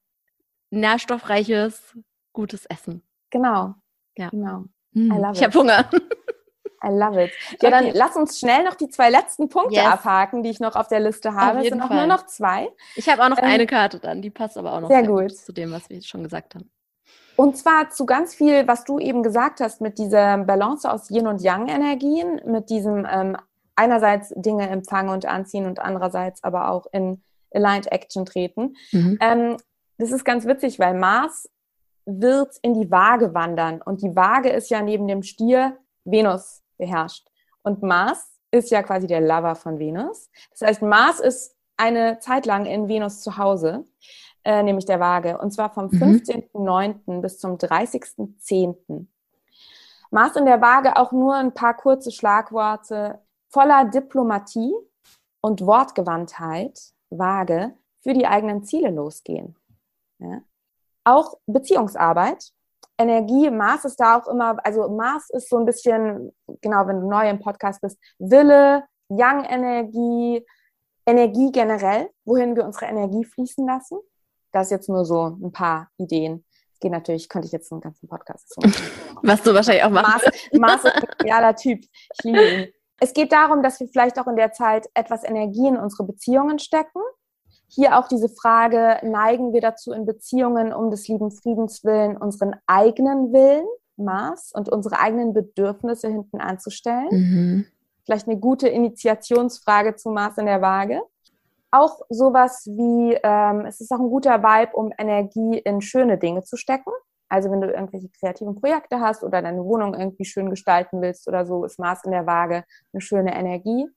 [0.75, 1.95] nährstoffreiches,
[2.33, 3.01] gutes Essen.
[3.31, 3.75] Genau.
[4.17, 4.29] Ja.
[4.29, 4.65] Genau.
[4.91, 5.89] Mm, ich habe Hunger.
[6.85, 7.31] I love it.
[7.61, 7.71] Ja, okay.
[7.71, 9.85] dann lass uns schnell noch die zwei letzten Punkte yes.
[9.85, 11.59] abhaken, die ich noch auf der Liste habe.
[11.59, 12.69] Es sind auch nur noch zwei.
[12.95, 15.35] Ich habe auch noch ähm, eine Karte dann, die passt aber auch noch sehr, gut.
[15.35, 16.69] zu dem, was wir jetzt schon gesagt haben.
[17.35, 21.27] Und zwar zu ganz viel, was du eben gesagt hast, mit dieser Balance aus Yin
[21.27, 23.35] und Yang-Energien, mit diesem ähm,
[23.75, 27.21] einerseits Dinge empfangen und anziehen und andererseits aber auch in
[27.53, 28.75] Aligned Action treten.
[28.91, 29.17] Mhm.
[29.21, 29.57] Ähm,
[29.97, 31.49] das ist ganz witzig, weil Mars
[32.05, 37.27] wird in die Waage wandern und die Waage ist ja neben dem Stier Venus beherrscht.
[37.63, 40.29] Und Mars ist ja quasi der Lover von Venus.
[40.51, 43.85] Das heißt, Mars ist eine Zeit lang in Venus zu Hause,
[44.43, 46.21] äh, nämlich der Waage, und zwar vom mhm.
[46.23, 47.21] 15.09.
[47.21, 49.07] bis zum 30.10.
[50.11, 53.19] Mars in der Waage auch nur ein paar kurze Schlagworte
[53.49, 54.73] voller Diplomatie
[55.41, 59.55] und Wortgewandtheit, Waage, für die eigenen Ziele losgehen.
[60.19, 60.41] Ja?
[61.03, 62.51] Auch Beziehungsarbeit,
[62.97, 67.09] Energie, Mars ist da auch immer, also Mars ist so ein bisschen, genau, wenn du
[67.09, 70.45] neu im Podcast bist, Wille, Young-Energie,
[71.05, 73.99] Energie generell, wohin wir unsere Energie fließen lassen.
[74.51, 76.45] Das ist jetzt nur so ein paar Ideen.
[76.71, 78.61] Das geht natürlich, könnte ich jetzt einen ganzen Podcast zu
[79.21, 80.25] Was du wahrscheinlich auch machst.
[80.53, 81.83] Mars, Mars ist ein genialer Typ.
[81.83, 82.67] Ich liebe ihn.
[82.99, 86.59] Es geht darum, dass wir vielleicht auch in der Zeit etwas Energie in unsere Beziehungen
[86.59, 87.01] stecken
[87.75, 92.55] hier auch diese Frage, neigen wir dazu in Beziehungen um des lieben Friedens willen, unseren
[92.65, 93.67] eigenen Willen,
[93.97, 97.09] Maß und unsere eigenen Bedürfnisse hinten anzustellen?
[97.11, 97.65] Mhm.
[98.05, 101.01] Vielleicht eine gute Initiationsfrage zu Maß in der Waage.
[101.71, 106.43] Auch sowas wie, ähm, es ist auch ein guter Vibe, um Energie in schöne Dinge
[106.43, 106.91] zu stecken.
[107.27, 111.45] Also wenn du irgendwelche kreativen Projekte hast oder deine Wohnung irgendwie schön gestalten willst oder
[111.45, 112.63] so, ist Maß in der Waage
[112.93, 113.87] eine schöne Energie.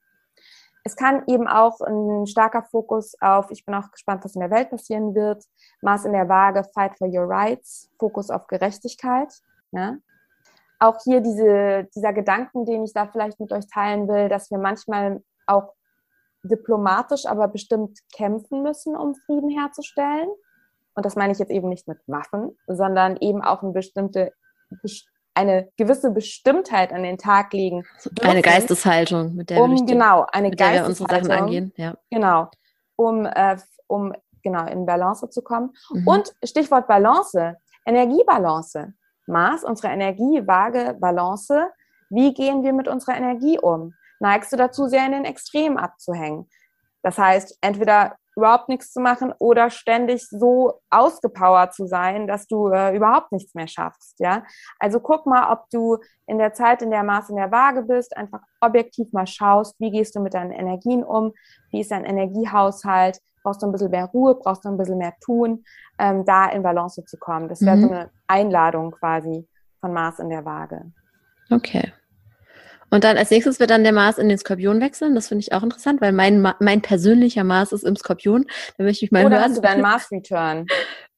[0.89, 4.51] Es kann eben auch ein starker Fokus auf, ich bin auch gespannt, was in der
[4.51, 5.45] Welt passieren wird,
[5.82, 9.30] Maß in der Waage, Fight for Your Rights, Fokus auf Gerechtigkeit.
[9.72, 9.99] Ja?
[10.78, 14.57] Auch hier diese, dieser Gedanken, den ich da vielleicht mit euch teilen will, dass wir
[14.57, 15.74] manchmal auch
[16.43, 20.30] diplomatisch, aber bestimmt kämpfen müssen, um Frieden herzustellen.
[20.95, 24.32] Und das meine ich jetzt eben nicht mit Waffen, sondern eben auch eine bestimmte,
[25.39, 27.84] eine gewisse Bestimmtheit an den Tag legen.
[28.05, 31.72] Dürfen, eine Geisteshaltung, mit der, um, wir, genau, eine mit der wir unsere Sachen angehen.
[31.76, 31.95] Ja.
[32.11, 32.49] Genau,
[32.97, 34.12] um, äh, um
[34.43, 35.70] genau in Balance zu kommen.
[35.91, 36.09] Mhm.
[36.09, 38.95] Und Stichwort Balance, Energiebalance.
[39.28, 41.68] Maß, unsere Energie, Waage, Balance.
[42.11, 43.93] Wie gehen wir mit unserer Energie um?
[44.20, 46.49] Neigst du dazu, sehr in den Extremen abzuhängen?
[47.03, 52.68] Das heißt, entweder überhaupt nichts zu machen oder ständig so ausgepowert zu sein, dass du
[52.68, 54.44] äh, überhaupt nichts mehr schaffst, ja.
[54.78, 58.16] Also guck mal, ob du in der Zeit, in der Maß in der Waage bist,
[58.16, 61.32] einfach objektiv mal schaust, wie gehst du mit deinen Energien um,
[61.72, 65.14] wie ist dein Energiehaushalt, brauchst du ein bisschen mehr Ruhe, brauchst du ein bisschen mehr
[65.20, 65.64] tun,
[65.99, 67.49] ähm, da in Balance zu kommen.
[67.49, 67.82] Das wäre mhm.
[67.82, 69.49] so eine Einladung quasi
[69.80, 70.92] von Maß in der Waage.
[71.51, 71.92] Okay.
[72.91, 75.14] Und dann als nächstes wird dann der Mars in den Skorpion wechseln.
[75.14, 78.47] Das finde ich auch interessant, weil mein, mein persönlicher Mars ist im Skorpion.
[78.76, 79.51] Da möchte ich mal Oder hören.
[79.51, 80.66] hast du deinen Mars-Return?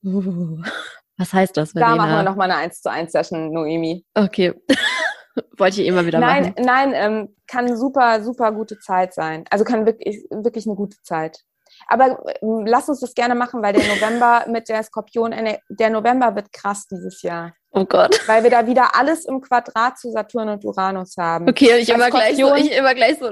[0.04, 0.62] Uh,
[1.16, 1.72] was heißt das?
[1.72, 1.90] Verena?
[1.90, 4.04] Da machen wir nochmal eine 1 zu 1 Session, Noemi.
[4.14, 4.54] Okay.
[5.56, 6.64] Wollte ich immer wieder nein, machen.
[6.64, 9.44] Nein, ähm, kann super, super gute Zeit sein.
[9.50, 11.44] Also kann wirklich, wirklich eine gute Zeit.
[11.86, 15.34] Aber ähm, lass uns das gerne machen, weil der November mit der Skorpion,
[15.68, 17.52] der November wird krass dieses Jahr.
[17.72, 18.20] Oh Gott.
[18.26, 21.48] Weil wir da wieder alles im Quadrat zu Saturn und Uranus haben.
[21.48, 23.30] Okay, und ich immer gleich so, ich immer gleich so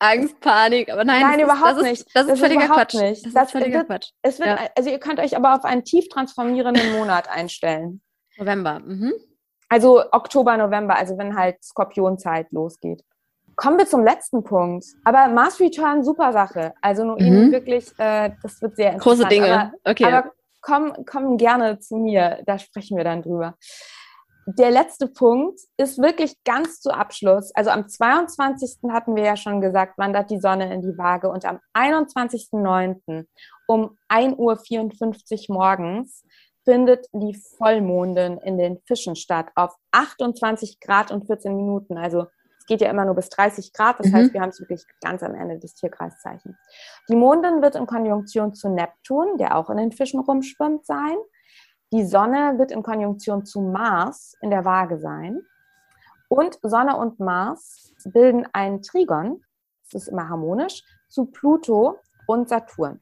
[0.00, 2.06] Angst, Panik, aber nein, nein überhaupt ist, nicht.
[2.14, 2.94] Das ist, das ist völliger Quatsch.
[2.94, 3.26] Nicht.
[3.26, 4.10] Das, das ist völliger Quatsch.
[4.22, 4.68] Es wird, ja.
[4.76, 8.00] also ihr könnt euch aber auf einen tief transformierenden Monat einstellen.
[8.36, 8.80] November.
[8.80, 9.12] Mhm.
[9.68, 13.02] Also Oktober, November, also wenn halt Skorpionzeit losgeht.
[13.58, 14.86] Kommen wir zum letzten Punkt.
[15.04, 16.74] Aber Mars Return, super Sache.
[16.80, 17.50] Also nur mhm.
[17.50, 19.18] wirklich, äh, das wird sehr interessant.
[19.18, 19.52] Große Dinge.
[19.52, 20.04] Aber, okay.
[20.04, 20.30] Aber
[20.60, 23.56] komm, komm gerne zu mir, da sprechen wir dann drüber.
[24.46, 27.50] Der letzte Punkt ist wirklich ganz zu Abschluss.
[27.52, 28.78] Also am 22.
[28.92, 33.26] hatten wir ja schon gesagt, wandert die Sonne in die Waage und am 21.09.
[33.66, 36.24] um 1.54 Uhr morgens
[36.64, 41.98] findet die Vollmondin in den Fischen statt auf 28 Grad und 14 Minuten.
[41.98, 42.26] Also
[42.68, 43.98] geht ja immer nur bis 30 Grad.
[43.98, 44.14] Das mhm.
[44.14, 46.56] heißt, wir haben es wirklich ganz am Ende des Tierkreiszeichens.
[47.08, 51.16] Die Mondin wird in Konjunktion zu Neptun, der auch in den Fischen rumschwimmt, sein.
[51.92, 55.40] Die Sonne wird in Konjunktion zu Mars in der Waage sein.
[56.28, 59.42] Und Sonne und Mars bilden ein Trigon,
[59.84, 63.00] das ist immer harmonisch, zu Pluto und Saturn.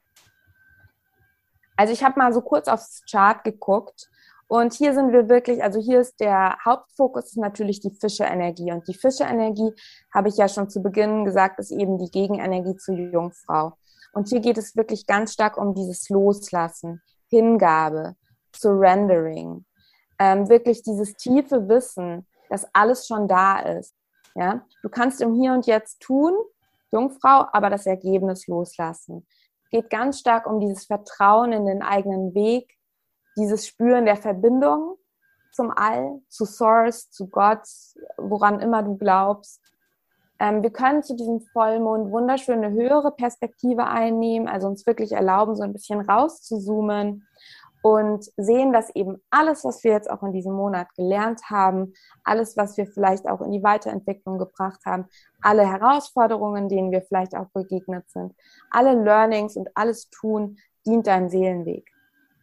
[1.76, 4.08] Also ich habe mal so kurz aufs Chart geguckt
[4.48, 8.70] und hier sind wir wirklich, also hier ist der Hauptfokus ist natürlich die Fische-Energie.
[8.70, 9.72] Und die Fische-Energie,
[10.14, 13.72] habe ich ja schon zu Beginn gesagt, ist eben die Gegenenergie zur Jungfrau.
[14.12, 18.14] Und hier geht es wirklich ganz stark um dieses Loslassen, Hingabe,
[18.54, 19.64] Surrendering.
[20.18, 23.94] Ähm, wirklich dieses tiefe Wissen, dass alles schon da ist.
[24.36, 24.64] Ja?
[24.82, 26.32] Du kannst im Hier und Jetzt tun,
[26.92, 29.26] Jungfrau, aber das Ergebnis loslassen.
[29.72, 32.75] Geht ganz stark um dieses Vertrauen in den eigenen Weg,
[33.36, 34.96] dieses Spüren der Verbindung,
[35.52, 37.62] zum All, zu Source, zu Gott,
[38.18, 39.60] woran immer du glaubst.
[40.38, 45.62] Ähm, wir können zu diesem Vollmond wunderschöne höhere Perspektive einnehmen, also uns wirklich erlauben, so
[45.62, 47.26] ein bisschen rauszuzoomen
[47.82, 52.56] und sehen, dass eben alles, was wir jetzt auch in diesem Monat gelernt haben, alles,
[52.56, 55.06] was wir vielleicht auch in die Weiterentwicklung gebracht haben,
[55.40, 58.34] alle Herausforderungen, denen wir vielleicht auch begegnet sind,
[58.70, 61.88] alle Learnings und alles tun, dient deinem Seelenweg.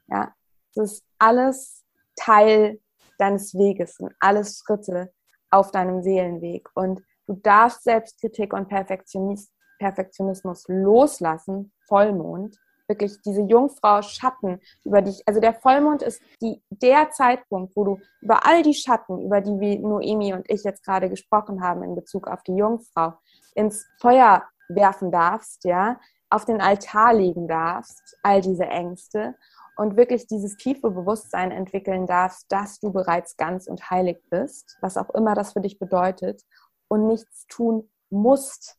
[0.08, 0.34] Ja,
[0.76, 1.84] das ist alles
[2.15, 2.80] Teil
[3.17, 5.11] deines Weges und alles Schritte
[5.49, 6.69] auf deinem Seelenweg.
[6.74, 12.57] Und du darfst Selbstkritik und Perfektionismus loslassen, Vollmond,
[12.88, 17.99] wirklich diese Jungfrau Schatten, über dich, also der Vollmond ist die, der Zeitpunkt, wo du
[18.21, 21.95] über all die Schatten, über die wie Noemi und ich jetzt gerade gesprochen haben in
[21.95, 23.13] Bezug auf die Jungfrau,
[23.55, 25.99] ins Feuer werfen darfst, ja,
[26.30, 29.36] auf den Altar legen darfst, all diese Ängste
[29.76, 34.97] und wirklich dieses tiefe Bewusstsein entwickeln darfst, dass du bereits ganz und heilig bist, was
[34.97, 36.43] auch immer das für dich bedeutet,
[36.88, 38.78] und nichts tun musst,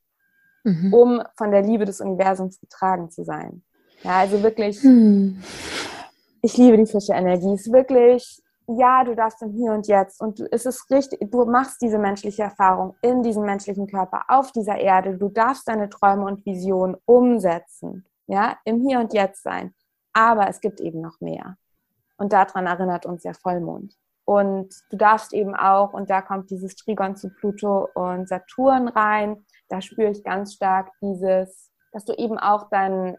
[0.62, 0.94] mhm.
[0.94, 3.64] um von der Liebe des Universums getragen zu sein.
[4.02, 5.42] Ja, also wirklich, mhm.
[6.42, 7.52] ich liebe die frische Energie.
[7.52, 11.44] Es ist wirklich, ja, du darfst im Hier und Jetzt und es ist richtig, du
[11.44, 15.16] machst diese menschliche Erfahrung in diesem menschlichen Körper auf dieser Erde.
[15.18, 19.74] Du darfst deine Träume und Visionen umsetzen, ja, im Hier und Jetzt sein.
[20.14, 21.56] Aber es gibt eben noch mehr.
[22.16, 23.94] Und daran erinnert uns der Vollmond.
[24.24, 29.44] Und du darfst eben auch, und da kommt dieses Trigon zu Pluto und Saturn rein,
[29.68, 33.18] da spüre ich ganz stark dieses, dass du eben auch dein,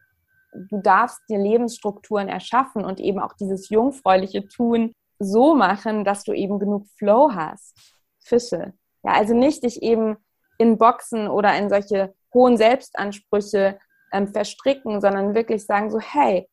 [0.53, 6.33] du darfst dir Lebensstrukturen erschaffen und eben auch dieses jungfräuliche Tun so machen, dass du
[6.33, 7.77] eben genug Flow hast.
[8.19, 8.73] Fische.
[9.03, 10.17] Ja, also nicht dich eben
[10.57, 13.77] in Boxen oder in solche hohen Selbstansprüche
[14.11, 16.47] ähm, verstricken, sondern wirklich sagen so, hey,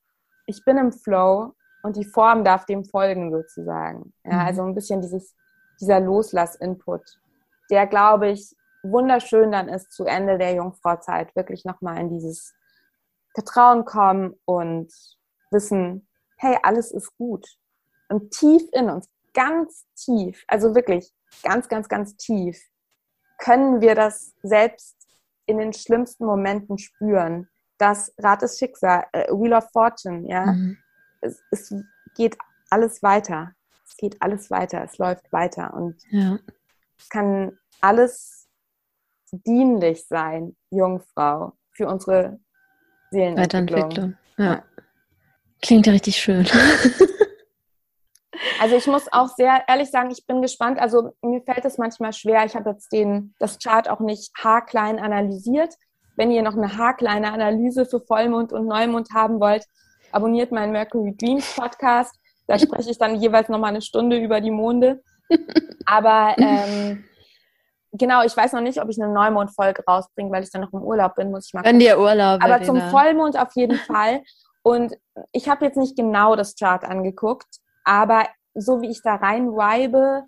[0.53, 4.13] ich bin im Flow und die Form darf dem folgen sozusagen.
[4.25, 4.47] Ja, mhm.
[4.47, 5.35] also ein bisschen dieses,
[5.81, 7.03] dieser Loslass-Input,
[7.71, 12.55] der, glaube ich, wunderschön dann ist zu Ende der Jungfrauzeit, wirklich nochmal in dieses
[13.35, 14.93] Vertrauen kommen und
[15.51, 17.47] wissen, hey, alles ist gut.
[18.09, 22.61] Und tief in uns, ganz tief, also wirklich ganz, ganz, ganz tief,
[23.39, 24.97] können wir das selbst
[25.47, 27.49] in den schlimmsten Momenten spüren,
[27.83, 30.47] das Rad des Schicksals, äh, Wheel of Fortune, ja.
[30.47, 30.79] Mhm.
[31.21, 31.75] Es, es,
[32.15, 32.37] geht
[32.71, 33.53] alles weiter.
[33.87, 36.39] Es geht alles weiter, es läuft weiter und ja.
[36.99, 38.49] es kann alles
[39.31, 42.39] dienlich sein, Jungfrau, für unsere
[43.11, 43.83] Seelenentwicklung.
[43.83, 44.17] Weiterentwicklung.
[44.37, 44.63] Ja.
[45.63, 46.47] Klingt ja richtig schön.
[48.61, 50.79] Also ich muss auch sehr ehrlich sagen, ich bin gespannt.
[50.79, 52.45] Also mir fällt es manchmal schwer.
[52.45, 55.75] Ich habe jetzt den, das Chart auch nicht haarklein analysiert.
[56.17, 59.65] Wenn ihr noch eine haarkleine Analyse für Vollmond und Neumond haben wollt,
[60.13, 62.15] abonniert meinen Mercury Dreams Podcast.
[62.47, 65.03] Da spreche ich dann jeweils nochmal eine Stunde über die Monde.
[65.87, 67.05] Aber ähm,
[67.93, 70.83] genau, ich weiß noch nicht, ob ich eine Neumond-Folge rausbringe, weil ich dann noch im
[70.83, 71.65] Urlaub bin, muss ich mal.
[71.65, 72.43] Wenn dir Urlaub.
[72.43, 74.23] Aber zum Vollmond auf jeden Fall.
[74.63, 74.97] Und
[75.33, 77.49] ich habe jetzt nicht genau das Chart angeguckt,
[77.85, 80.25] aber so wie ich da rein vibe,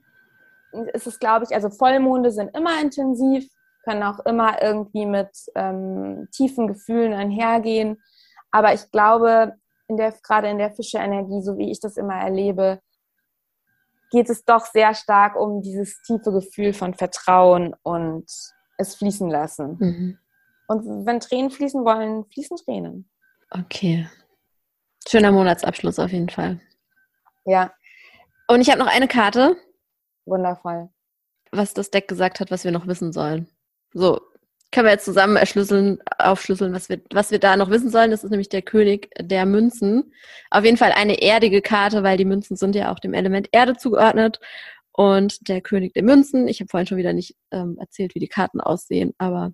[0.92, 3.48] ist es, glaube ich, also Vollmonde sind immer intensiv,
[3.84, 8.02] können auch immer irgendwie mit ähm, tiefen Gefühlen einhergehen.
[8.50, 9.54] Aber ich glaube,
[9.88, 12.80] in der, gerade in der Fische-Energie, so wie ich das immer erlebe,
[14.10, 18.26] geht es doch sehr stark um dieses tiefe Gefühl von Vertrauen und
[18.78, 19.76] es fließen lassen.
[19.78, 20.18] Mhm.
[20.68, 23.10] Und wenn Tränen fließen wollen, fließen Tränen.
[23.50, 24.08] Okay.
[25.06, 26.60] Schöner Monatsabschluss auf jeden Fall.
[27.44, 27.72] Ja.
[28.48, 29.56] Und ich habe noch eine Karte.
[30.24, 30.88] Wundervoll.
[31.52, 33.48] Was das Deck gesagt hat, was wir noch wissen sollen.
[33.94, 34.20] So,
[34.72, 38.10] können wir jetzt zusammen erschlüsseln, aufschlüsseln, was wir, was wir da noch wissen sollen.
[38.10, 40.12] Das ist nämlich der König der Münzen.
[40.50, 43.76] Auf jeden Fall eine erdige Karte, weil die Münzen sind ja auch dem Element Erde
[43.76, 44.40] zugeordnet.
[44.92, 48.28] Und der König der Münzen, ich habe vorhin schon wieder nicht ähm, erzählt, wie die
[48.28, 49.52] Karten aussehen, aber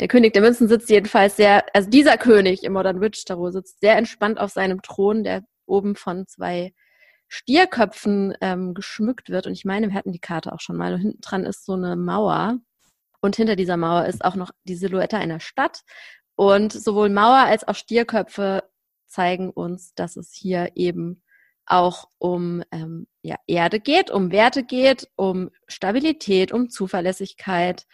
[0.00, 3.80] der König der Münzen sitzt jedenfalls sehr, also dieser König im Modern Witch Tarot sitzt
[3.80, 6.72] sehr entspannt auf seinem Thron, der oben von zwei
[7.28, 9.46] Stierköpfen ähm, geschmückt wird.
[9.46, 10.94] Und ich meine, wir hatten die Karte auch schon mal.
[10.94, 12.58] Und hinten dran ist so eine Mauer.
[13.22, 15.82] Und hinter dieser Mauer ist auch noch die Silhouette einer Stadt.
[16.34, 18.64] Und sowohl Mauer als auch Stierköpfe
[19.06, 21.22] zeigen uns, dass es hier eben
[21.64, 27.86] auch um ähm, ja, Erde geht, um Werte geht, um Stabilität, um Zuverlässigkeit.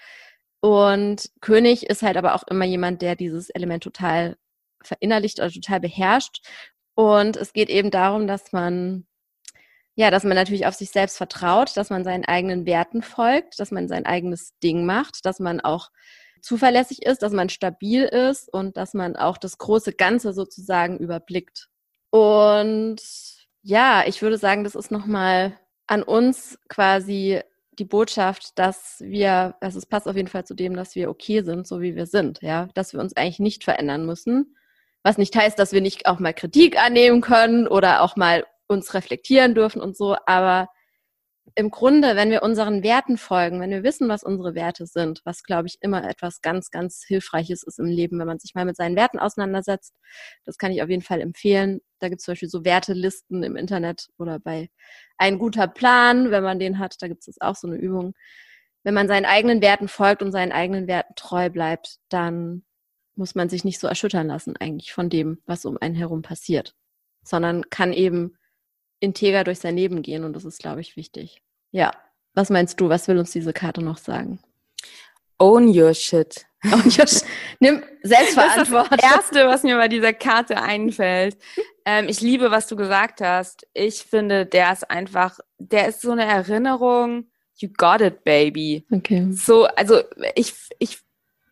[0.61, 4.37] Und König ist halt aber auch immer jemand, der dieses Element total
[4.83, 6.47] verinnerlicht oder total beherrscht.
[6.95, 9.07] Und es geht eben darum, dass man
[9.99, 13.72] ja, dass man natürlich auf sich selbst vertraut, dass man seinen eigenen Werten folgt, dass
[13.72, 15.90] man sein eigenes Ding macht, dass man auch
[16.40, 21.66] zuverlässig ist, dass man stabil ist und dass man auch das große Ganze sozusagen überblickt.
[22.11, 23.01] Und
[23.62, 27.40] ja, ich würde sagen, das ist nochmal an uns quasi
[27.72, 31.42] die Botschaft, dass wir, also es passt auf jeden Fall zu dem, dass wir okay
[31.42, 34.55] sind, so wie wir sind, ja, dass wir uns eigentlich nicht verändern müssen.
[35.03, 38.94] Was nicht heißt, dass wir nicht auch mal Kritik annehmen können oder auch mal uns
[38.94, 40.68] reflektieren dürfen und so, aber
[41.54, 45.42] im Grunde, wenn wir unseren Werten folgen, wenn wir wissen, was unsere Werte sind, was,
[45.42, 48.76] glaube ich, immer etwas ganz, ganz Hilfreiches ist im Leben, wenn man sich mal mit
[48.76, 49.94] seinen Werten auseinandersetzt,
[50.44, 51.80] das kann ich auf jeden Fall empfehlen.
[52.00, 54.70] Da gibt es zum Beispiel so Wertelisten im Internet oder bei
[55.16, 58.14] Ein guter Plan, wenn man den hat, da gibt es auch so eine Übung.
[58.84, 62.64] Wenn man seinen eigenen Werten folgt und seinen eigenen Werten treu bleibt, dann
[63.16, 66.74] muss man sich nicht so erschüttern lassen eigentlich von dem, was um einen herum passiert,
[67.24, 68.38] sondern kann eben
[69.01, 71.42] integer durch sein Leben gehen und das ist, glaube ich, wichtig.
[71.70, 71.92] Ja.
[72.34, 72.88] Was meinst du?
[72.88, 74.38] Was will uns diese Karte noch sagen?
[75.38, 76.46] Own your shit.
[76.64, 77.24] Own your shit.
[77.61, 78.96] Nimm Selbstverantwortung.
[78.99, 81.36] Das, das Erste, was mir bei dieser Karte einfällt.
[81.84, 83.66] Ähm, ich liebe, was du gesagt hast.
[83.74, 87.28] Ich finde, der ist einfach, der ist so eine Erinnerung.
[87.57, 88.84] You got it, baby.
[88.90, 89.28] Okay.
[89.32, 90.03] So, also
[90.34, 90.99] ich, ich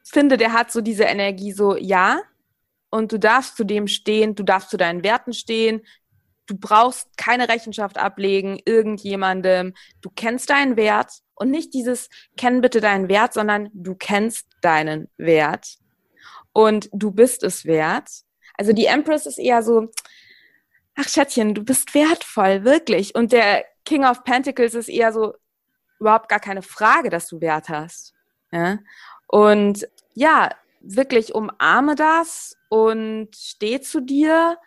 [0.04, 2.20] finde, der hat so diese Energie, so ja,
[2.90, 5.82] und du darfst zu dem stehen, du darfst zu deinen Werten stehen,
[6.46, 9.74] du brauchst keine Rechenschaft ablegen irgendjemandem.
[10.00, 15.08] Du kennst deinen Wert und nicht dieses kenn bitte deinen Wert, sondern du kennst deinen
[15.16, 15.78] Wert
[16.52, 18.08] und du bist es wert.
[18.56, 19.90] Also die Empress ist eher so,
[20.94, 23.14] ach Schätzchen, du bist wertvoll, wirklich.
[23.14, 25.34] Und der King of Pentacles ist eher so,
[25.98, 28.14] überhaupt gar keine Frage, dass du Wert hast.
[28.52, 28.78] Ja?
[29.28, 34.58] Und ja, wirklich umarme das und steh zu dir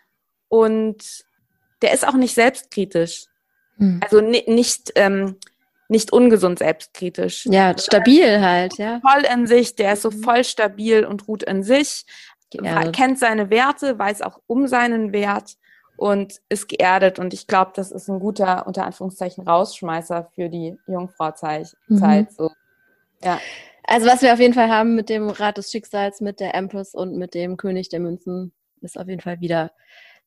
[0.48, 1.24] und
[1.82, 3.26] der ist auch nicht selbstkritisch.
[3.78, 4.00] Hm.
[4.02, 5.36] Also nicht, ähm,
[5.88, 7.46] nicht ungesund selbstkritisch.
[7.46, 9.00] Ja, stabil halt, ja.
[9.00, 10.22] Voll in sich, der ist so mhm.
[10.22, 12.04] voll stabil und ruht in sich,
[12.50, 12.94] geerdet.
[12.94, 15.56] kennt seine Werte, weiß auch um seinen Wert
[15.96, 17.18] und ist geerdet.
[17.18, 21.76] Und ich glaube, das ist ein guter, unter Anführungszeichen, Rausschmeißer für die Jungfrauzeit.
[21.88, 22.28] Mhm.
[22.30, 22.50] So.
[23.22, 23.40] Ja.
[23.84, 26.94] Also was wir auf jeden Fall haben mit dem Rat des Schicksals, mit der Empress
[26.94, 29.72] und mit dem König der Münzen, ist auf jeden Fall wieder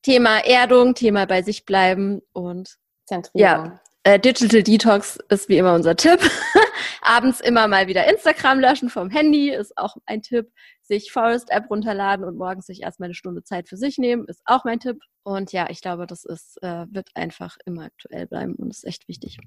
[0.04, 2.76] Thema Erdung, Thema bei sich bleiben und
[3.06, 3.40] Zentrierung.
[3.40, 6.20] Ja, äh, Digital Detox ist wie immer unser Tipp.
[7.00, 10.52] Abends immer mal wieder Instagram löschen vom Handy ist auch ein Tipp.
[10.82, 14.42] Sich Forest App runterladen und morgens sich erstmal eine Stunde Zeit für sich nehmen ist
[14.44, 14.98] auch mein Tipp.
[15.22, 19.08] Und ja, ich glaube, das ist, äh, wird einfach immer aktuell bleiben und ist echt
[19.08, 19.38] wichtig.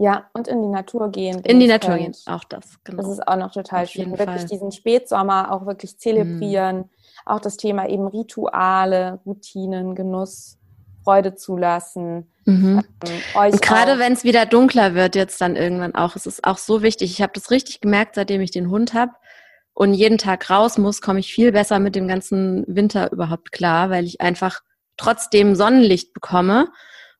[0.00, 1.40] Ja, und in die Natur gehen.
[1.40, 2.82] In die Natur gehen, auch das.
[2.84, 3.02] Genau.
[3.02, 4.10] Das ist auch noch total Auf schön.
[4.10, 4.46] Wirklich Fall.
[4.46, 6.78] diesen Spätsommer auch wirklich zelebrieren.
[6.78, 6.88] Mm.
[7.26, 10.56] Auch das Thema eben Rituale, Routinen, Genuss,
[11.04, 12.32] Freude zulassen.
[12.46, 12.82] Mhm.
[13.06, 16.56] Ähm, und gerade wenn es wieder dunkler wird, jetzt dann irgendwann auch, es ist auch
[16.56, 17.10] so wichtig.
[17.10, 19.12] Ich habe das richtig gemerkt, seitdem ich den Hund habe
[19.74, 23.90] und jeden Tag raus muss, komme ich viel besser mit dem ganzen Winter überhaupt klar,
[23.90, 24.60] weil ich einfach
[24.96, 26.68] trotzdem Sonnenlicht bekomme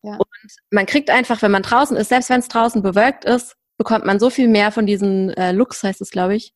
[0.02, 0.14] ja.
[0.16, 0.26] Und
[0.70, 4.18] man kriegt einfach, wenn man draußen ist, selbst wenn es draußen bewölkt ist, bekommt man
[4.18, 6.54] so viel mehr von diesen äh, Looks, heißt es, glaube ich,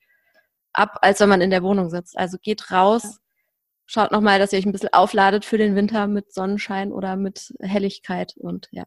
[0.73, 2.19] ab, als wenn man in der Wohnung sitzt.
[2.19, 3.11] Also geht raus, ja.
[3.87, 7.55] schaut nochmal, dass ihr euch ein bisschen aufladet für den Winter mit Sonnenschein oder mit
[7.61, 8.85] Helligkeit und ja.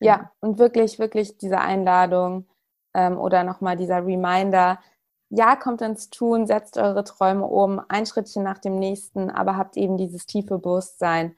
[0.00, 2.46] Ja, und wirklich, wirklich diese Einladung
[2.92, 4.80] ähm, oder nochmal dieser Reminder,
[5.30, 9.76] ja, kommt ins Tun, setzt eure Träume um, ein Schrittchen nach dem nächsten, aber habt
[9.76, 11.34] eben dieses tiefe Bewusstsein,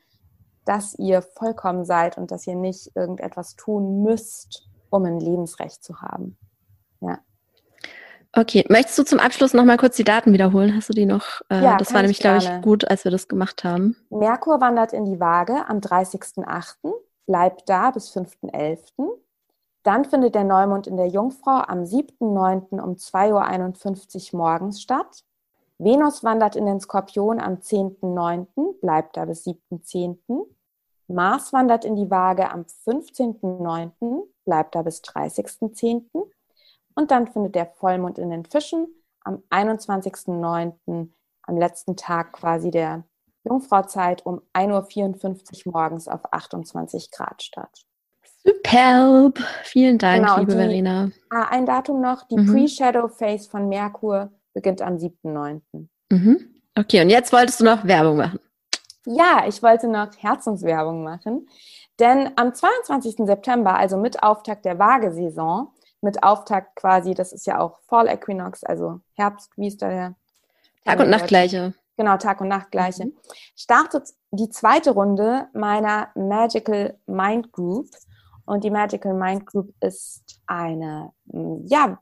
[0.67, 6.03] dass ihr vollkommen seid und dass ihr nicht irgendetwas tun müsst, um ein Lebensrecht zu
[6.03, 6.37] haben.
[7.01, 7.19] Ja.
[8.33, 10.77] Okay, möchtest du zum Abschluss noch mal kurz die Daten wiederholen?
[10.77, 11.41] Hast du die noch?
[11.49, 13.97] Äh, ja, das war nämlich, glaube ich, gut, als wir das gemacht haben.
[14.11, 16.93] Merkur wandert in die Waage am 30.08.,
[17.27, 18.93] bleibt da bis 5.11.
[19.85, 22.81] Dann findet der Neumond in der Jungfrau am 7.9.
[22.81, 25.25] um 2.51 Uhr morgens statt.
[25.79, 30.19] Venus wandert in den Skorpion am 10.9., bleibt da bis 7.10.
[31.09, 36.05] Mars wandert in die Waage am 15.09., bleibt da bis 30.10.
[36.95, 38.89] Und dann findet der Vollmond in den Fischen
[39.23, 41.09] am 21.09.,
[41.43, 43.05] am letzten Tag quasi der
[43.45, 47.87] Jungfrauzeit um 1.54 Uhr morgens auf 28 Grad statt.
[48.45, 49.39] Superb!
[49.63, 51.11] Vielen Dank, genau, liebe die, Verena.
[51.31, 52.53] Ah, ein Datum noch, die mhm.
[52.53, 55.61] Pre-Shadow Phase von Merkur beginnt am 7.9.
[56.11, 56.55] Mhm.
[56.77, 58.39] Okay, und jetzt wolltest du noch Werbung machen.
[59.07, 61.49] Ja, ich wollte noch Herzenswerbung machen,
[61.99, 63.17] denn am 22.
[63.27, 65.69] September, also mit Auftakt der Waagesaison,
[66.01, 70.15] mit Auftakt quasi, das ist ja auch Fall Equinox, also Herbst, wie ist da der?
[70.85, 71.75] Tag und Nachtgleiche.
[71.97, 73.07] Genau, Tag und Nachtgleiche.
[73.07, 73.17] Mhm.
[73.55, 77.89] Startet die zweite Runde meiner Magical Mind Group.
[78.45, 81.13] Und die Magical Mind Group ist eine,
[81.65, 81.99] ja,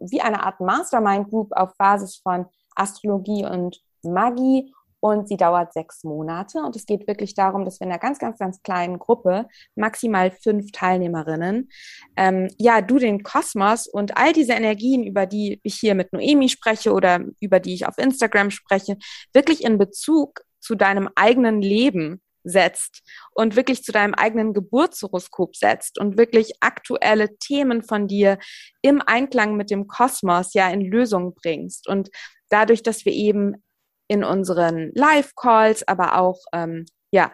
[0.00, 6.04] wie eine Art Mastermind Group auf Basis von Astrologie und Magie und sie dauert sechs
[6.04, 6.58] Monate.
[6.58, 10.30] Und es geht wirklich darum, dass wir in einer ganz, ganz, ganz kleinen Gruppe, maximal
[10.30, 11.68] fünf Teilnehmerinnen,
[12.16, 16.48] ähm, ja, du den Kosmos und all diese Energien, über die ich hier mit Noemi
[16.48, 18.96] spreche oder über die ich auf Instagram spreche,
[19.32, 23.02] wirklich in Bezug zu deinem eigenen Leben setzt
[23.34, 28.38] und wirklich zu deinem eigenen Geburtshoroskop setzt und wirklich aktuelle Themen von dir
[28.82, 31.88] im Einklang mit dem Kosmos ja in Lösung bringst.
[31.88, 32.10] Und
[32.48, 33.62] dadurch, dass wir eben
[34.08, 37.32] in unseren Live-Calls, aber auch ähm, ja,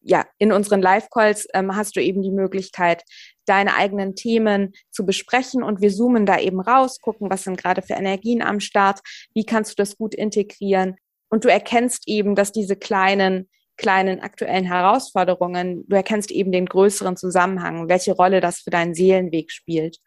[0.00, 3.04] ja, in unseren Live-Calls ähm, hast du eben die Möglichkeit,
[3.46, 7.82] deine eigenen Themen zu besprechen und wir zoomen da eben raus, gucken, was sind gerade
[7.82, 9.00] für Energien am Start,
[9.34, 10.96] wie kannst du das gut integrieren
[11.30, 17.16] und du erkennst eben, dass diese kleinen kleinen aktuellen Herausforderungen, du erkennst eben den größeren
[17.16, 19.98] Zusammenhang, welche Rolle das für deinen Seelenweg spielt.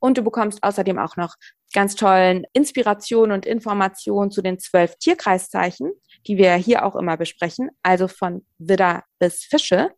[0.00, 1.36] Und du bekommst außerdem auch noch
[1.72, 5.92] ganz tollen Inspirationen und Informationen zu den zwölf Tierkreiszeichen,
[6.26, 9.90] die wir hier auch immer besprechen, also von Widder bis Fische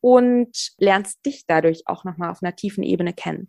[0.00, 3.48] und lernst dich dadurch auch nochmal auf einer tiefen Ebene kennen.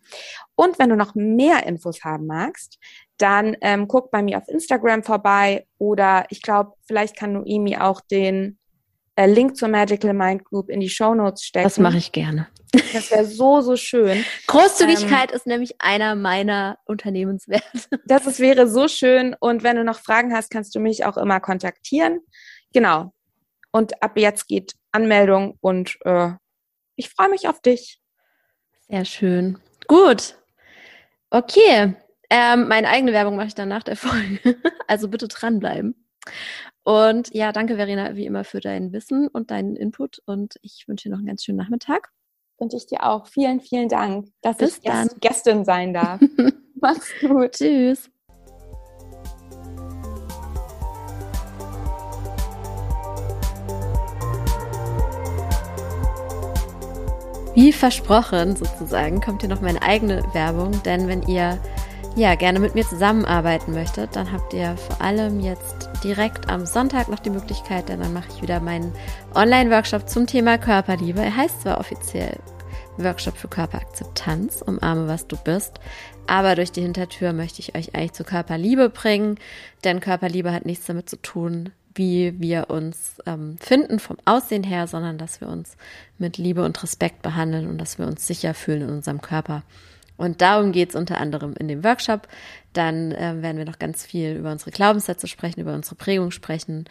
[0.55, 2.77] Und wenn du noch mehr Infos haben magst,
[3.17, 7.99] dann ähm, guck bei mir auf Instagram vorbei oder ich glaube, vielleicht kann Noemi auch
[7.99, 8.57] den
[9.15, 11.63] äh, Link zur Magical Mind Group in die Show Notes stecken.
[11.63, 12.47] Das mache ich gerne.
[12.93, 14.25] Das wäre so, so schön.
[14.47, 17.65] Großzügigkeit ähm, ist nämlich einer meiner Unternehmenswerte.
[18.05, 19.35] Das ist, wäre so schön.
[19.39, 22.19] Und wenn du noch Fragen hast, kannst du mich auch immer kontaktieren.
[22.73, 23.13] Genau.
[23.71, 26.31] Und ab jetzt geht Anmeldung und äh,
[26.95, 27.99] ich freue mich auf dich.
[28.87, 29.59] Sehr schön.
[29.87, 30.37] Gut.
[31.29, 31.95] Okay.
[32.29, 34.39] Ähm, meine eigene Werbung mache ich dann nach der Folge.
[34.87, 36.05] Also bitte dranbleiben.
[36.85, 41.09] Und ja, danke Verena wie immer für dein Wissen und deinen Input und ich wünsche
[41.09, 42.11] dir noch einen ganz schönen Nachmittag.
[42.59, 43.25] Wünsche ich dir auch.
[43.25, 45.09] Vielen, vielen Dank, dass Bis ich dann.
[45.19, 46.21] Gästin sein darf.
[46.79, 47.53] Mach's gut.
[47.53, 48.11] Tschüss.
[57.55, 61.59] Wie versprochen sozusagen kommt hier noch meine eigene Werbung, denn wenn ihr
[62.15, 67.09] ja, gerne mit mir zusammenarbeiten möchtet, dann habt ihr vor allem jetzt direkt am Sonntag
[67.09, 68.93] noch die Möglichkeit, denn dann mache ich wieder meinen
[69.33, 71.21] Online-Workshop zum Thema Körperliebe.
[71.21, 72.39] Er heißt zwar offiziell
[72.97, 75.81] Workshop für Körperakzeptanz, umarme was du bist,
[76.25, 79.37] aber durch die Hintertür möchte ich euch eigentlich zur Körperliebe bringen,
[79.83, 84.87] denn Körperliebe hat nichts damit zu tun, wie wir uns ähm, finden vom Aussehen her,
[84.87, 85.75] sondern dass wir uns
[86.17, 89.63] mit Liebe und Respekt behandeln und dass wir uns sicher fühlen in unserem Körper.
[90.17, 92.27] Und darum geht es unter anderem in dem Workshop.
[92.73, 96.85] Dann äh, werden wir noch ganz viel über unsere Glaubenssätze sprechen, über unsere Prägung sprechen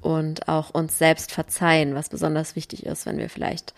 [0.00, 3.74] und auch uns selbst verzeihen, was besonders wichtig ist, wenn wir vielleicht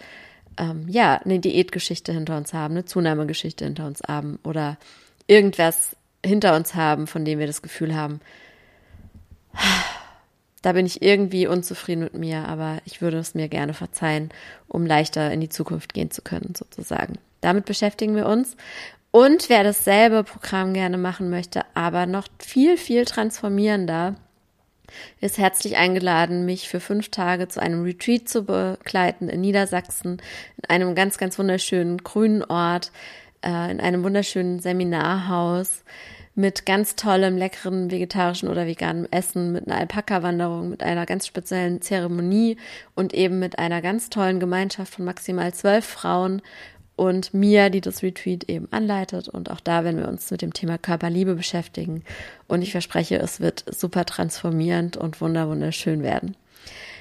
[0.59, 4.79] ähm, ja eine Diätgeschichte hinter uns haben, eine Zunahmegeschichte hinter uns haben oder
[5.27, 8.21] irgendwas hinter uns haben, von dem wir das Gefühl haben,
[10.63, 14.31] da bin ich irgendwie unzufrieden mit mir, aber ich würde es mir gerne verzeihen,
[14.69, 17.19] um leichter in die Zukunft gehen zu können, sozusagen.
[17.43, 18.57] Damit beschäftigen wir uns.
[19.11, 24.15] Und wer dasselbe Programm gerne machen möchte, aber noch viel, viel transformierender,
[25.21, 30.21] ist herzlich eingeladen, mich für fünf Tage zu einem Retreat zu begleiten in Niedersachsen,
[30.57, 32.91] in einem ganz, ganz wunderschönen grünen Ort,
[33.43, 35.85] äh, in einem wunderschönen Seminarhaus
[36.35, 41.83] mit ganz tollem, leckeren vegetarischen oder veganen Essen, mit einer Alpaka-Wanderung, mit einer ganz speziellen
[41.83, 42.57] Zeremonie
[42.95, 46.41] und eben mit einer ganz tollen Gemeinschaft von maximal zwölf Frauen
[46.97, 49.29] und Mia, die das Retreat eben anleitet.
[49.29, 52.05] Und auch da werden wir uns mit dem Thema Körperliebe beschäftigen.
[52.49, 56.37] Und ich verspreche, es wird super transformierend und wunderschön werden.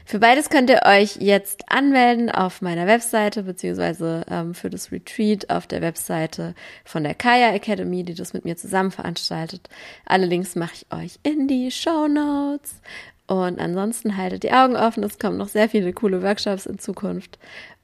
[0.05, 5.49] Für beides könnt ihr euch jetzt anmelden auf meiner Webseite, beziehungsweise ähm, für das Retreat
[5.49, 9.69] auf der Webseite von der Kaya Academy, die das mit mir zusammen veranstaltet.
[10.05, 12.81] Alle Links mache ich euch in die Show Notes.
[13.27, 17.39] Und ansonsten haltet die Augen offen, es kommen noch sehr viele coole Workshops in Zukunft.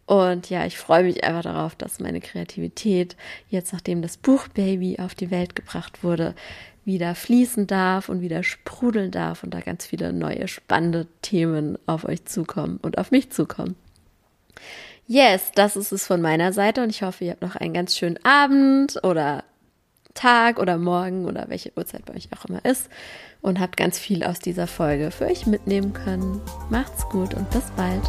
[0.07, 3.17] Und ja, ich freue mich einfach darauf, dass meine Kreativität
[3.49, 6.33] jetzt, nachdem das Buch Baby auf die Welt gebracht wurde,
[6.85, 12.05] wieder fließen darf und wieder sprudeln darf und da ganz viele neue spannende Themen auf
[12.05, 13.75] euch zukommen und auf mich zukommen.
[15.07, 17.97] Yes, das ist es von meiner Seite und ich hoffe, ihr habt noch einen ganz
[17.97, 19.43] schönen Abend oder
[20.13, 22.89] Tag oder Morgen oder welche Uhrzeit bei euch auch immer ist
[23.41, 26.41] und habt ganz viel aus dieser Folge für euch mitnehmen können.
[26.69, 28.03] Macht's gut und bis bald.